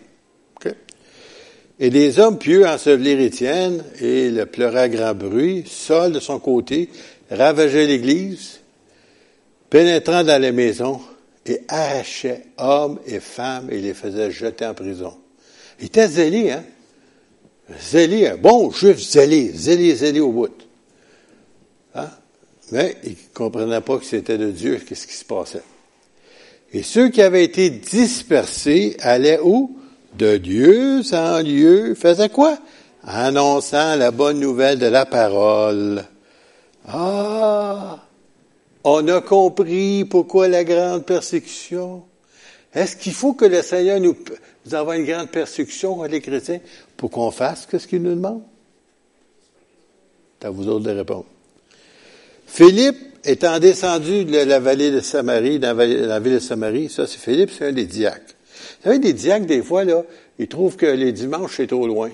Et 1.79 1.91
des 1.91 2.19
hommes 2.19 2.39
pieux 2.39 2.67
ensevelirent 2.67 3.21
Étienne 3.21 3.85
et 4.01 4.31
le 4.31 4.47
pleuraient 4.47 4.81
à 4.81 4.89
grand 4.89 5.15
bruit. 5.15 5.65
Saul, 5.67 6.13
de 6.13 6.21
son 6.21 6.39
côté, 6.39 6.89
ravageait 7.31 7.87
l'Église, 7.87 8.61
pénétrant 9.69 10.25
dans 10.25 10.41
les 10.41 10.53
maisons 10.53 11.01
et 11.45 11.61
arrachait 11.69 12.45
hommes 12.57 12.99
et 13.07 13.21
femmes 13.21 13.69
et 13.71 13.79
les 13.79 13.93
faisait 13.93 14.31
jeter 14.31 14.65
en 14.65 14.73
prison. 14.73 15.15
Il 15.81 15.87
était 15.87 16.09
zélé, 16.09 16.51
hein? 16.53 16.65
Zélé, 17.81 18.29
un 18.29 18.37
bon 18.37 18.71
juif 18.71 18.99
zélé, 18.99 19.51
zélé, 19.53 19.95
zélé 19.95 20.21
au 20.21 20.31
bout. 20.31 20.53
Hein? 21.95 22.11
Mais 22.73 22.97
il 23.05 23.11
ne 23.11 23.35
comprenait 23.35 23.81
pas 23.81 23.99
que 23.99 24.05
c'était 24.05 24.39
de 24.39 24.51
Dieu, 24.51 24.81
qu'est-ce 24.87 25.07
qui 25.07 25.15
se 25.15 25.25
passait. 25.25 25.63
Et 26.73 26.83
ceux 26.83 27.09
qui 27.09 27.23
avaient 27.23 27.45
été 27.45 27.71
dispersés 27.71 28.97
allaient 29.01 29.41
où? 29.43 29.77
De 30.17 30.37
Dieu 30.39 31.03
en 31.13 31.41
lieu, 31.41 31.95
faisaient 31.95 32.31
quoi? 32.31 32.59
Annonçant 33.03 33.97
la 33.97 34.11
bonne 34.11 34.41
nouvelle 34.41 34.79
de 34.79 34.87
la 34.87 35.05
parole. 35.05 36.05
Ah! 36.89 38.03
On 38.85 39.07
a 39.09 39.21
compris 39.21 40.05
pourquoi 40.05 40.49
la 40.49 40.65
grande 40.65 41.05
persécution. 41.05 42.05
Est-ce 42.73 42.97
qu'il 42.97 43.13
faut 43.13 43.35
que 43.35 43.45
le 43.45 43.63
Seigneur 43.63 44.01
nous, 44.01 44.17
nous 44.67 44.75
envoie 44.75 44.97
une 44.97 45.07
grande 45.07 45.31
persécution 45.31 46.03
les 46.05 46.21
chrétiens 46.21 46.61
pour 46.97 47.11
qu'on 47.11 47.31
fasse 47.31 47.67
ce 47.71 47.87
qu'il 47.87 48.03
nous 48.03 48.15
demande? 48.15 48.43
C'est 50.41 50.49
à 50.49 50.51
vous 50.51 50.69
autres 50.69 50.85
de 50.85 50.91
répondre. 50.91 51.27
Philippe 52.47 52.97
étant 53.25 53.59
descendu 53.59 54.25
de 54.25 54.39
la 54.39 54.61
vallée 54.61 54.91
de 54.91 55.01
Samarie, 55.01 55.59
dans 55.59 55.77
la 55.77 56.21
ville 56.21 56.35
de 56.35 56.39
Samarie, 56.39 56.89
ça 56.89 57.07
c'est 57.07 57.19
Philippe, 57.19 57.51
c'est 57.51 57.67
un 57.67 57.73
des 57.73 57.87
diacres. 57.87 58.35
Vous 58.81 58.85
savez, 58.85 58.99
des 58.99 59.13
diacres, 59.13 59.47
des 59.47 59.63
fois, 59.63 59.85
là, 59.85 60.03
ils 60.39 60.49
trouvent 60.49 60.77
que 60.77 60.87
les 60.87 61.13
dimanches, 61.13 61.57
c'est 61.57 61.67
trop 61.67 61.87
loin. 61.87 62.11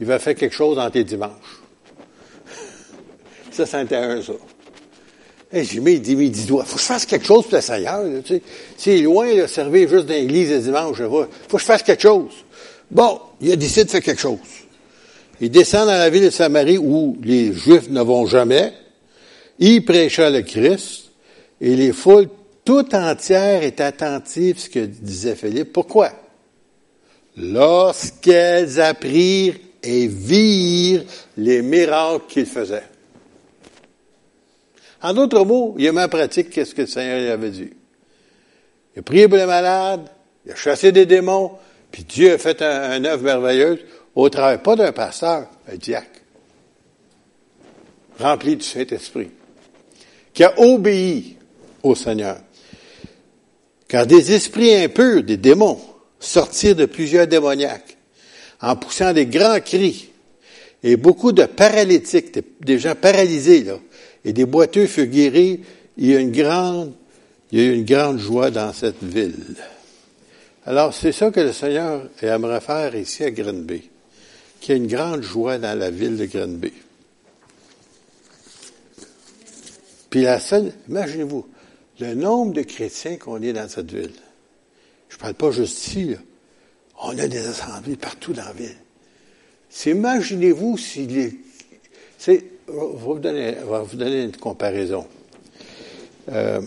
Il 0.00 0.06
va 0.06 0.18
faire 0.18 0.34
quelque 0.34 0.54
chose 0.54 0.76
dans 0.76 0.90
tes 0.90 1.04
dimanches. 1.04 1.60
ça, 3.50 3.66
c'est 3.66 3.92
un, 3.92 4.22
ça. 4.22 4.32
Et 5.52 5.64
j'ai 5.64 5.80
mis, 5.80 5.94
il 5.94 6.00
dit, 6.00 6.12
il 6.12 6.30
dit, 6.30 6.46
faut 6.46 6.62
que 6.62 6.70
je 6.78 6.84
fasse 6.84 7.04
quelque 7.04 7.26
chose 7.26 7.44
pour 7.44 7.54
le 7.54 7.60
Seigneur, 7.60 8.04
tu 8.24 8.34
sais. 8.34 8.42
C'est 8.76 8.98
loin, 8.98 9.34
de 9.34 9.46
servir 9.46 9.88
juste 9.88 10.06
dans 10.06 10.14
l'église 10.14 10.50
le 10.50 10.60
dimanche, 10.60 10.98
faut 10.98 11.26
que 11.56 11.58
je 11.58 11.64
fasse 11.64 11.82
quelque 11.82 12.02
chose. 12.02 12.32
Bon, 12.90 13.20
il 13.40 13.52
a 13.52 13.56
décidé 13.56 13.84
de 13.84 13.90
faire 13.90 14.02
quelque 14.02 14.20
chose. 14.20 14.38
Il 15.40 15.50
descend 15.50 15.86
dans 15.86 15.98
la 15.98 16.10
ville 16.10 16.24
de 16.24 16.30
Samarie 16.30 16.78
où 16.78 17.16
les 17.22 17.52
Juifs 17.52 17.88
ne 17.88 18.02
vont 18.02 18.26
jamais. 18.26 18.72
Il 19.58 19.84
prêcha 19.84 20.30
le 20.30 20.42
Christ 20.42 21.10
et 21.60 21.74
les 21.74 21.92
foules 21.92 22.28
tout 22.64 22.94
entières 22.94 23.62
étaient 23.62 23.82
attentives 23.82 24.56
à 24.56 24.60
ce 24.60 24.68
que 24.68 24.80
disait 24.80 25.34
Philippe. 25.34 25.72
Pourquoi? 25.72 26.12
Lorsqu'elles 27.36 28.80
apprirent 28.80 29.56
et 29.82 30.06
virent 30.06 31.04
les 31.36 31.62
miracles 31.62 32.24
qu'il 32.28 32.46
faisait. 32.46 32.89
En 35.02 35.14
d'autres 35.14 35.44
mots, 35.44 35.74
il 35.78 35.88
a 35.88 35.92
mis 35.92 36.00
en 36.00 36.08
pratique 36.08 36.50
qu'est-ce 36.50 36.74
que 36.74 36.82
le 36.82 36.86
Seigneur 36.86 37.32
avait 37.32 37.50
dit? 37.50 37.70
Il 38.94 39.00
a 39.00 39.02
prié 39.02 39.28
pour 39.28 39.38
les 39.38 39.46
malades, 39.46 40.08
il 40.44 40.52
a 40.52 40.56
chassé 40.56 40.92
des 40.92 41.06
démons, 41.06 41.52
puis 41.90 42.04
Dieu 42.04 42.34
a 42.34 42.38
fait 42.38 42.60
un, 42.62 43.04
œuvre 43.04 43.22
merveilleuse 43.22 43.78
au 44.14 44.28
travers, 44.28 44.62
pas 44.62 44.76
d'un 44.76 44.92
pasteur, 44.92 45.48
un 45.70 45.76
diacre, 45.76 46.20
rempli 48.18 48.56
du 48.56 48.64
Saint-Esprit, 48.64 49.30
qui 50.34 50.44
a 50.44 50.58
obéi 50.60 51.36
au 51.82 51.94
Seigneur. 51.94 52.38
Car 53.88 54.06
des 54.06 54.32
esprits 54.32 54.74
impurs, 54.74 55.22
des 55.22 55.36
démons, 55.36 55.80
sortirent 56.18 56.76
de 56.76 56.86
plusieurs 56.86 57.26
démoniaques, 57.26 57.96
en 58.60 58.76
poussant 58.76 59.12
des 59.12 59.26
grands 59.26 59.60
cris, 59.60 60.10
et 60.82 60.96
beaucoup 60.96 61.32
de 61.32 61.44
paralytiques, 61.44 62.38
des 62.60 62.78
gens 62.78 62.94
paralysés, 62.94 63.64
là, 63.64 63.78
et 64.24 64.32
des 64.32 64.46
boiteux 64.46 64.86
furent 64.86 65.06
guéris. 65.06 65.60
Il 65.96 66.06
y 66.06 66.16
a 66.16 66.20
une 66.20 66.32
grande, 66.32 66.92
il 67.52 67.60
y 67.60 67.68
a 67.68 67.72
une 67.72 67.84
grande 67.84 68.18
joie 68.18 68.50
dans 68.50 68.72
cette 68.72 69.02
ville. 69.02 69.56
Alors, 70.66 70.94
c'est 70.94 71.12
ça 71.12 71.30
que 71.30 71.40
le 71.40 71.52
Seigneur 71.52 72.08
aimerait 72.20 72.60
faire 72.60 72.94
ici 72.94 73.24
à 73.24 73.30
Grenby, 73.30 73.88
qu'il 74.60 74.74
y 74.74 74.78
ait 74.78 74.80
une 74.80 74.88
grande 74.88 75.22
joie 75.22 75.58
dans 75.58 75.78
la 75.78 75.90
ville 75.90 76.16
de 76.16 76.26
Grenby. 76.26 76.72
Puis 80.10 80.22
la 80.22 80.40
seule, 80.40 80.72
imaginez-vous, 80.88 81.46
le 82.00 82.14
nombre 82.14 82.52
de 82.52 82.62
chrétiens 82.62 83.16
qu'on 83.16 83.40
est 83.42 83.52
dans 83.52 83.68
cette 83.68 83.92
ville. 83.92 84.12
Je 85.08 85.16
ne 85.16 85.20
parle 85.20 85.34
pas 85.34 85.50
juste 85.50 85.86
ici, 85.86 86.04
là. 86.04 86.16
On 87.02 87.18
a 87.18 87.26
des 87.26 87.46
assemblées 87.46 87.96
partout 87.96 88.32
dans 88.32 88.44
la 88.44 88.52
ville. 88.52 88.76
Imaginez-vous 89.86 90.76
s'il 90.76 91.18
est, 91.18 91.34
c'est, 92.18 92.44
vous 92.70 93.18
donner, 93.18 93.52
vais 93.52 93.82
vous 93.84 93.96
donner 93.96 94.22
une 94.24 94.36
comparaison. 94.36 95.06
Euh, 96.30 96.60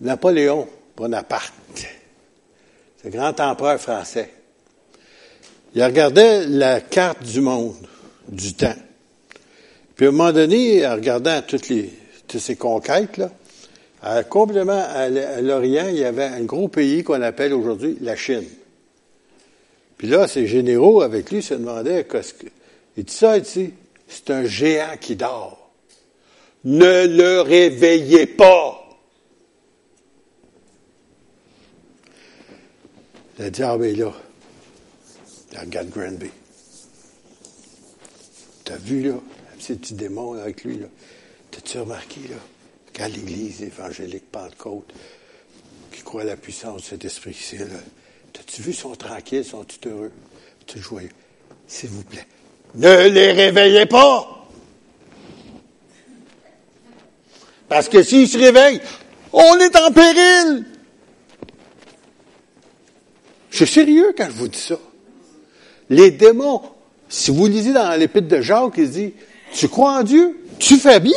Napoléon 0.00 0.68
Bonaparte, 0.96 1.52
ce 3.02 3.08
grand 3.08 3.38
empereur 3.40 3.80
français, 3.80 4.30
il 5.74 5.82
regardait 5.82 6.46
la 6.46 6.80
carte 6.80 7.22
du 7.22 7.40
monde, 7.40 7.74
du 8.28 8.54
temps. 8.54 8.76
Puis 9.96 10.06
à 10.06 10.08
un 10.08 10.12
moment 10.12 10.32
donné, 10.32 10.86
en 10.86 10.94
regardant 10.94 11.40
toutes 11.42 11.68
les, 11.68 11.90
ces 12.28 12.56
conquêtes, 12.56 13.16
là, 13.16 13.30
à, 14.02 14.22
complètement 14.22 14.84
à 14.86 15.08
l'Orient, 15.08 15.88
il 15.88 15.98
y 15.98 16.04
avait 16.04 16.24
un 16.24 16.42
gros 16.42 16.68
pays 16.68 17.02
qu'on 17.02 17.22
appelle 17.22 17.54
aujourd'hui 17.54 17.96
la 18.00 18.16
Chine. 18.16 18.44
Puis 19.96 20.08
là, 20.08 20.28
ces 20.28 20.46
généraux 20.46 21.02
avec 21.02 21.30
lui 21.30 21.42
se 21.42 21.54
demandaient 21.54 22.04
qu'est-ce 22.04 22.34
que. 22.34 22.46
Il 22.96 23.04
dit 23.04 23.12
ça 23.12 23.38
ici, 23.38 23.72
c'est 24.08 24.30
un 24.30 24.44
géant 24.44 24.96
qui 25.00 25.16
dort. 25.16 25.70
Ne 26.64 27.06
le 27.06 27.40
réveillez 27.40 28.26
pas. 28.26 28.80
Le 33.38 33.50
diable 33.50 33.86
est 33.86 33.96
là. 33.96 34.12
Il 35.52 35.58
regarde 35.58 35.90
Granby. 35.90 36.30
T'as 38.64 38.76
vu, 38.76 39.02
là, 39.02 39.14
un 39.14 39.56
petit, 39.56 39.94
démon 39.94 40.34
avec 40.34 40.64
lui, 40.64 40.78
là. 40.78 40.86
T'as-tu 41.50 41.78
remarqué, 41.78 42.20
là? 42.28 42.36
Quand 42.94 43.08
l'Église 43.08 43.62
évangélique 43.62 44.30
Pentecôte, 44.30 44.92
qui 45.92 46.02
croit 46.02 46.22
à 46.22 46.24
la 46.24 46.36
puissance 46.36 46.82
de 46.82 46.86
cet 46.86 47.04
esprit-ci, 47.04 47.58
là, 47.58 47.66
t'as-tu 48.32 48.62
vu, 48.62 48.70
ils 48.70 48.76
sont 48.76 48.94
tranquilles, 48.94 49.44
sont 49.44 49.64
tout 49.64 49.88
heureux, 49.88 50.12
tout 50.66 50.78
joyeux. 50.78 51.10
S'il 51.66 51.90
vous 51.90 52.04
plaît, 52.04 52.26
ne 52.74 53.08
les 53.08 53.32
réveillez 53.32 53.86
pas! 53.86 54.46
Parce 57.68 57.88
que 57.88 58.02
s'ils 58.02 58.28
se 58.28 58.38
réveillent, 58.38 58.80
on 59.32 59.58
est 59.58 59.76
en 59.76 59.90
péril! 59.90 60.64
Je 63.50 63.64
suis 63.64 63.74
sérieux 63.74 64.12
quand 64.16 64.26
je 64.26 64.36
vous 64.36 64.48
dis 64.48 64.58
ça. 64.58 64.76
Les 65.88 66.10
démons, 66.10 66.62
si 67.08 67.30
vous 67.30 67.46
lisez 67.46 67.72
dans 67.72 67.98
l'épître 67.98 68.28
de 68.28 68.40
Jacques, 68.40 68.74
il 68.78 68.90
dit, 68.90 69.12
tu 69.52 69.68
crois 69.68 69.98
en 69.98 70.02
Dieu, 70.02 70.40
tu 70.58 70.76
fais 70.76 70.98
bien. 70.98 71.12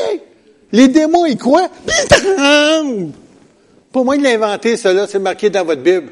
Les 0.71 0.87
démons, 0.87 1.25
ils 1.25 1.37
croient, 1.37 1.69
puis 1.85 1.95
ils 2.03 2.07
tremblent. 2.07 3.11
Pas 3.91 4.03
moi 4.03 4.17
de 4.17 4.23
l'inventer, 4.23 4.77
cela, 4.77 5.07
c'est 5.07 5.19
marqué 5.19 5.49
dans 5.49 5.65
votre 5.65 5.81
Bible. 5.81 6.11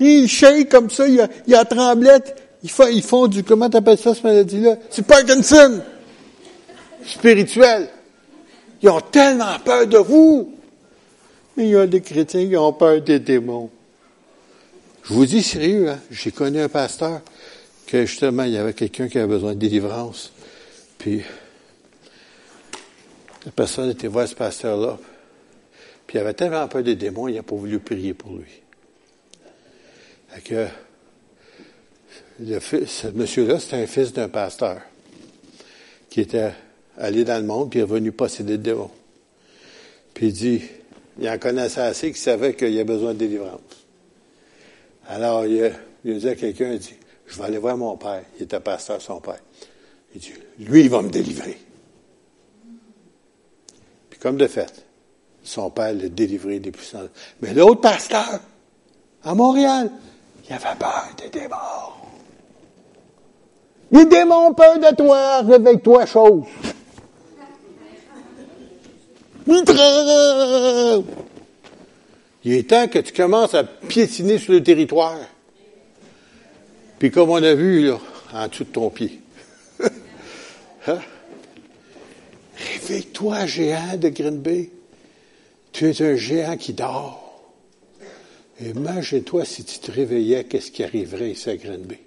Ils 0.00 0.28
shake 0.28 0.68
comme 0.68 0.88
ça, 0.88 1.06
il 1.06 1.20
a, 1.20 1.28
il 1.46 1.54
a 1.54 1.64
tremblette. 1.64 2.40
Ils 2.62 2.70
font, 2.70 2.86
ils 2.86 3.02
font 3.02 3.26
du, 3.26 3.42
comment 3.42 3.68
t'appelles 3.68 3.98
ça, 3.98 4.14
cette 4.14 4.24
maladie-là? 4.24 4.76
C'est 4.90 5.06
Parkinson. 5.06 5.80
Spirituel. 7.04 7.88
Ils 8.82 8.88
ont 8.88 9.00
tellement 9.00 9.58
peur 9.64 9.86
de 9.86 9.98
vous. 9.98 10.54
Mais 11.56 11.64
il 11.64 11.70
y 11.70 11.76
a 11.76 11.86
des 11.86 12.00
chrétiens 12.00 12.48
qui 12.48 12.56
ont 12.56 12.72
peur 12.72 13.00
des 13.00 13.18
démons. 13.18 13.70
Je 15.02 15.14
vous 15.14 15.26
dis 15.26 15.42
sérieux, 15.42 15.90
hein? 15.90 15.98
j'ai 16.10 16.30
connu 16.30 16.60
un 16.60 16.68
pasteur 16.68 17.20
que 17.86 18.06
justement, 18.06 18.44
il 18.44 18.52
y 18.52 18.56
avait 18.56 18.72
quelqu'un 18.72 19.08
qui 19.08 19.18
avait 19.18 19.26
besoin 19.26 19.54
de 19.54 19.58
délivrance. 19.58 20.32
Puis, 20.98 21.22
la 23.44 23.50
personne 23.50 23.90
était 23.90 24.06
voir 24.06 24.28
ce 24.28 24.36
pasteur-là. 24.36 24.98
Puis, 26.06 26.18
il 26.18 26.20
avait 26.20 26.34
tellement 26.34 26.66
peur 26.68 26.84
des 26.84 26.94
démons, 26.94 27.26
il 27.26 27.34
n'a 27.34 27.42
pas 27.42 27.56
voulu 27.56 27.80
prier 27.80 28.14
pour 28.14 28.36
lui. 28.36 28.62
Fait 30.28 30.40
que, 30.40 30.66
le 32.42 32.60
ce 32.60 33.08
monsieur-là, 33.08 33.58
c'était 33.58 33.76
un 33.76 33.86
fils 33.86 34.12
d'un 34.12 34.28
pasteur 34.28 34.80
qui 36.10 36.20
était 36.20 36.52
allé 36.98 37.24
dans 37.24 37.38
le 37.38 37.46
monde, 37.46 37.70
puis 37.70 37.80
est 37.80 37.84
revenu 37.84 38.12
posséder 38.12 38.52
le 38.52 38.58
démon. 38.58 38.90
Puis 40.12 40.28
il 40.28 40.32
dit, 40.32 40.62
il 41.18 41.28
en 41.28 41.38
connaissait 41.38 41.80
assez 41.80 42.08
qu'il 42.08 42.20
savait 42.20 42.54
qu'il 42.54 42.78
a 42.78 42.84
besoin 42.84 43.14
de 43.14 43.18
délivrance. 43.18 43.60
Alors, 45.08 45.46
il, 45.46 45.72
il 46.04 46.18
dit 46.18 46.28
à 46.28 46.34
quelqu'un, 46.34 46.72
il 46.72 46.78
dit, 46.78 46.94
je 47.26 47.38
vais 47.38 47.44
aller 47.44 47.58
voir 47.58 47.76
mon 47.76 47.96
père. 47.96 48.22
Il 48.38 48.42
était 48.42 48.60
pasteur, 48.60 49.00
son 49.00 49.20
père. 49.20 49.40
Il 50.14 50.20
dit, 50.20 50.32
lui, 50.58 50.82
il 50.82 50.90
va 50.90 51.00
me 51.00 51.10
délivrer. 51.10 51.58
Puis 54.10 54.18
comme 54.18 54.36
de 54.36 54.46
fait, 54.46 54.84
son 55.42 55.70
père 55.70 55.94
l'a 55.94 56.08
délivré 56.08 56.60
des 56.60 56.70
puissances. 56.70 57.08
Mais 57.40 57.54
l'autre 57.54 57.80
pasteur, 57.80 58.40
à 59.24 59.34
Montréal, 59.34 59.90
il 60.48 60.52
avait 60.52 60.78
peur 60.78 61.08
des 61.16 61.30
démons. 61.30 62.01
Les 63.92 64.06
démons 64.06 64.54
peur 64.54 64.78
de 64.78 64.96
toi, 64.96 65.42
réveille-toi, 65.42 66.06
chose. 66.06 66.44
Il 69.46 69.64
il 72.44 72.52
est 72.54 72.68
temps 72.68 72.88
que 72.88 72.98
tu 72.98 73.12
commences 73.12 73.54
à 73.54 73.64
piétiner 73.64 74.38
sur 74.38 74.54
le 74.54 74.62
territoire. 74.62 75.18
Puis 76.98 77.10
comme 77.10 77.30
on 77.30 77.42
a 77.42 77.54
vu, 77.54 77.86
là, 77.86 77.98
en 78.32 78.48
dessous 78.48 78.64
de 78.64 78.70
ton 78.70 78.90
pied. 78.90 79.20
hein? 80.86 80.98
Réveille-toi, 82.56 83.46
géant 83.46 83.96
de 83.96 84.08
Green 84.08 84.38
Bay. 84.38 84.70
Tu 85.72 85.90
es 85.90 86.02
un 86.02 86.16
géant 86.16 86.56
qui 86.56 86.72
dort. 86.72 87.42
Imagine-toi 88.60 89.44
si 89.44 89.64
tu 89.64 89.78
te 89.78 89.90
réveillais, 89.90 90.44
qu'est-ce 90.44 90.70
qui 90.70 90.82
arriverait 90.82 91.30
ici 91.30 91.50
à 91.50 91.56
Green 91.56 91.82
Bay? 91.82 91.98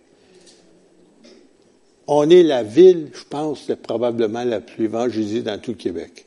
On 2.07 2.29
est 2.29 2.43
la 2.43 2.63
ville, 2.63 3.09
je 3.13 3.23
pense, 3.27 3.71
probablement 3.81 4.43
la 4.43 4.61
plus 4.61 4.85
évangélisée 4.85 5.41
dans 5.41 5.59
tout 5.59 5.71
le 5.71 5.77
Québec. 5.77 6.25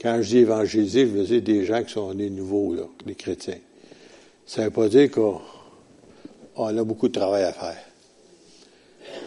Quand 0.00 0.22
je 0.22 0.28
dis 0.28 0.38
évangéliser, 0.38 1.00
je 1.02 1.10
veux 1.10 1.24
dire 1.24 1.42
des 1.42 1.64
gens 1.64 1.82
qui 1.82 1.92
sont 1.92 2.14
nés 2.14 2.30
nouveaux, 2.30 2.74
là, 2.74 2.84
des 3.04 3.14
chrétiens. 3.14 3.58
Ça 4.46 4.62
ne 4.62 4.66
veut 4.66 4.72
pas 4.72 4.88
dire 4.88 5.10
qu'on 5.10 5.38
a 6.56 6.84
beaucoup 6.84 7.08
de 7.08 7.12
travail 7.12 7.42
à 7.42 7.52
faire. 7.52 7.84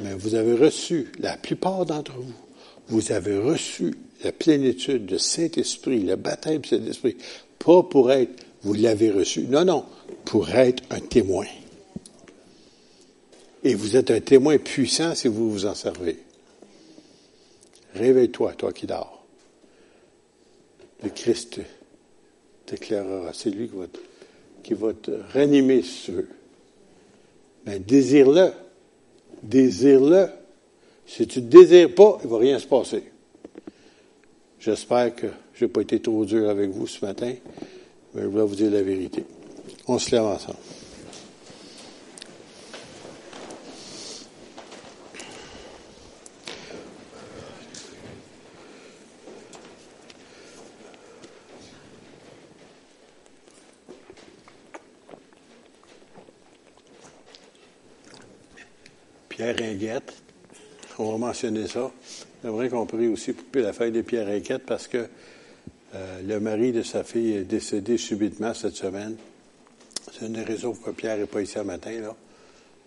Mais 0.01 0.14
vous 0.14 0.36
avez 0.36 0.53
reçu, 0.53 1.12
la 1.20 1.38
plupart 1.38 1.86
d'entre 1.86 2.14
vous, 2.14 2.34
vous 2.88 3.12
avez 3.12 3.38
reçu 3.38 3.93
la 4.24 4.32
plénitude 4.32 5.05
de 5.05 5.18
Saint-Esprit, 5.18 5.99
le 5.99 6.16
baptême 6.16 6.59
de 6.59 6.66
Saint-Esprit, 6.68 7.18
pas 7.59 7.84
pour 7.84 8.12
être, 8.12 8.45
vous 8.64 8.74
l'avez 8.74 9.12
reçu, 9.12 9.41
non, 9.41 9.66
non, 9.66 9.86
pour 10.26 10.49
être 10.49 10.84
un 10.89 10.99
témoin. 10.99 11.45
Et 13.64 13.76
vous 13.76 13.95
êtes 13.95 14.12
un 14.12 14.20
témoin 14.20 14.57
puissant 14.57 15.14
si 15.16 15.28
vous 15.28 15.51
vous 15.51 15.66
en 15.66 15.76
servez. 15.76 16.18
Réveille-toi, 17.93 18.53
toi 18.53 18.74
qui 18.74 18.88
dors 18.88 19.22
le 21.03 21.09
Christ 21.09 21.59
t'éclairera. 22.66 23.32
C'est 23.34 23.49
lui 23.49 23.68
qui 23.68 23.76
va, 23.76 23.88
te, 23.88 23.99
qui 24.64 24.74
va 24.74 24.93
te 24.93 25.12
ranimer. 25.34 25.84
Mais 27.66 27.80
désire-le. 27.80 28.51
Désire-le. 29.43 30.28
Si 31.05 31.28
tu 31.28 31.41
ne 31.41 31.47
désires 31.47 31.93
pas, 31.93 32.20
il 32.22 32.28
ne 32.28 32.32
va 32.32 32.38
rien 32.38 32.59
se 32.59 32.68
passer. 32.68 33.03
J'espère 34.59 35.16
que 35.16 35.28
je 35.55 35.66
n'ai 35.66 35.72
pas 35.72 35.82
été 35.82 35.99
trop 35.99 36.24
dur 36.24 36.49
avec 36.49 36.70
vous 36.70 36.86
ce 36.86 37.03
matin, 37.03 37.34
mais 38.14 38.22
je 38.22 38.28
vais 38.28 38.43
vous 38.43 38.55
dire 38.55 38.72
la 38.72 38.84
vérité. 38.84 39.24
On 39.88 39.97
se 39.97 40.12
lève 40.12 40.24
ensemble. 40.24 40.59
Pierre 59.42 59.56
Ringuette. 59.58 60.14
On 61.00 61.14
va 61.14 61.18
mentionner 61.18 61.66
ça. 61.66 61.92
J'aimerais 62.44 62.70
qu'on 62.70 62.86
prie 62.86 63.08
aussi 63.08 63.34
pour 63.34 63.60
la 63.60 63.74
feuille 63.74 63.92
de 63.92 64.04
Pierre 64.04 64.28
Ringuette 64.28 64.68
parce 64.68 64.88
que 64.88 65.08
euh, 65.96 66.22
le 66.22 66.39
mari 66.39 66.72
de 66.72 66.84
sa 66.84 67.04
fille 67.04 67.34
est 67.34 67.44
décédé 67.44 67.98
subitement 67.98 68.54
cette 68.54 68.76
semaine. 68.76 69.16
C'est 70.12 70.28
une 70.28 70.34
des 70.34 70.44
raisons 70.44 70.74
pourquoi 70.74 70.94
Pierre 70.94 71.18
n'est 71.18 71.26
pas 71.26 71.42
ici 71.42 71.54
ce 71.54 71.62
matin. 71.62 71.89
Là. 71.89 72.16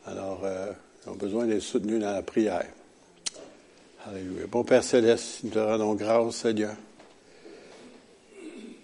Alors, 0.06 0.42
euh, 0.44 0.70
ils 1.04 1.10
ont 1.10 1.16
besoin 1.16 1.46
d'être 1.46 1.60
soutenus 1.60 2.00
dans 2.00 2.12
la 2.12 2.22
prière. 2.22 2.68
Alléluia. 4.06 4.46
Bon 4.46 4.62
Père 4.62 4.84
Céleste, 4.84 5.40
nous 5.42 5.50
te 5.50 5.58
rendons 5.58 5.94
grâce, 5.96 6.36
Seigneur. 6.36 6.76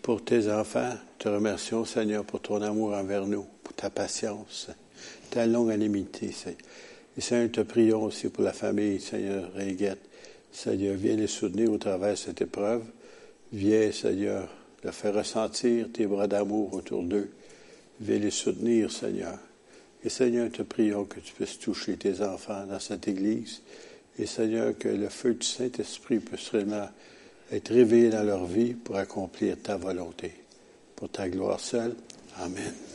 pour 0.02 0.24
tes 0.24 0.50
enfants. 0.50 0.94
Te 1.20 1.28
remercions, 1.28 1.84
Seigneur, 1.84 2.24
pour 2.24 2.40
ton 2.40 2.62
amour 2.62 2.94
envers 2.94 3.26
nous, 3.26 3.46
pour 3.62 3.74
ta 3.74 3.90
patience, 3.90 4.70
ta 5.30 5.46
longanimité, 5.46 6.32
Seigneur. 6.32 6.58
Et 7.16 7.20
Seigneur, 7.20 7.50
te 7.50 7.60
prions 7.60 8.04
aussi 8.04 8.28
pour 8.28 8.44
la 8.44 8.52
famille, 8.52 9.00
Seigneur 9.00 9.52
Réguette. 9.54 10.00
Seigneur, 10.52 10.94
viens 10.96 11.16
les 11.16 11.26
soutenir 11.26 11.72
au 11.72 11.78
travers 11.78 12.12
de 12.12 12.18
cette 12.18 12.40
épreuve. 12.40 12.82
Viens, 13.52 13.90
Seigneur, 13.92 14.48
leur 14.82 14.94
faire 14.94 15.14
ressentir 15.14 15.88
tes 15.92 16.06
bras 16.06 16.26
d'amour 16.26 16.74
autour 16.74 17.02
d'eux. 17.02 17.30
Viens 18.00 18.18
les 18.18 18.30
soutenir, 18.30 18.90
Seigneur. 18.90 19.38
Et 20.04 20.08
Seigneur, 20.08 20.50
te 20.50 20.62
prions 20.62 21.04
que 21.04 21.20
tu 21.20 21.34
puisses 21.34 21.58
toucher 21.58 21.96
tes 21.96 22.22
enfants 22.22 22.64
dans 22.66 22.80
cette 22.80 23.06
Église. 23.08 23.62
Et 24.18 24.26
Seigneur, 24.26 24.76
que 24.78 24.88
le 24.88 25.08
feu 25.08 25.34
du 25.34 25.46
Saint-Esprit 25.46 26.20
puisse 26.20 26.48
vraiment 26.50 26.88
être 27.52 27.72
réveillé 27.72 28.10
dans 28.10 28.22
leur 28.22 28.46
vie 28.46 28.74
pour 28.74 28.96
accomplir 28.96 29.56
ta 29.62 29.76
volonté. 29.76 30.32
Pour 30.96 31.10
ta 31.10 31.28
gloire 31.28 31.60
seule. 31.60 31.94
Amen. 32.38 32.89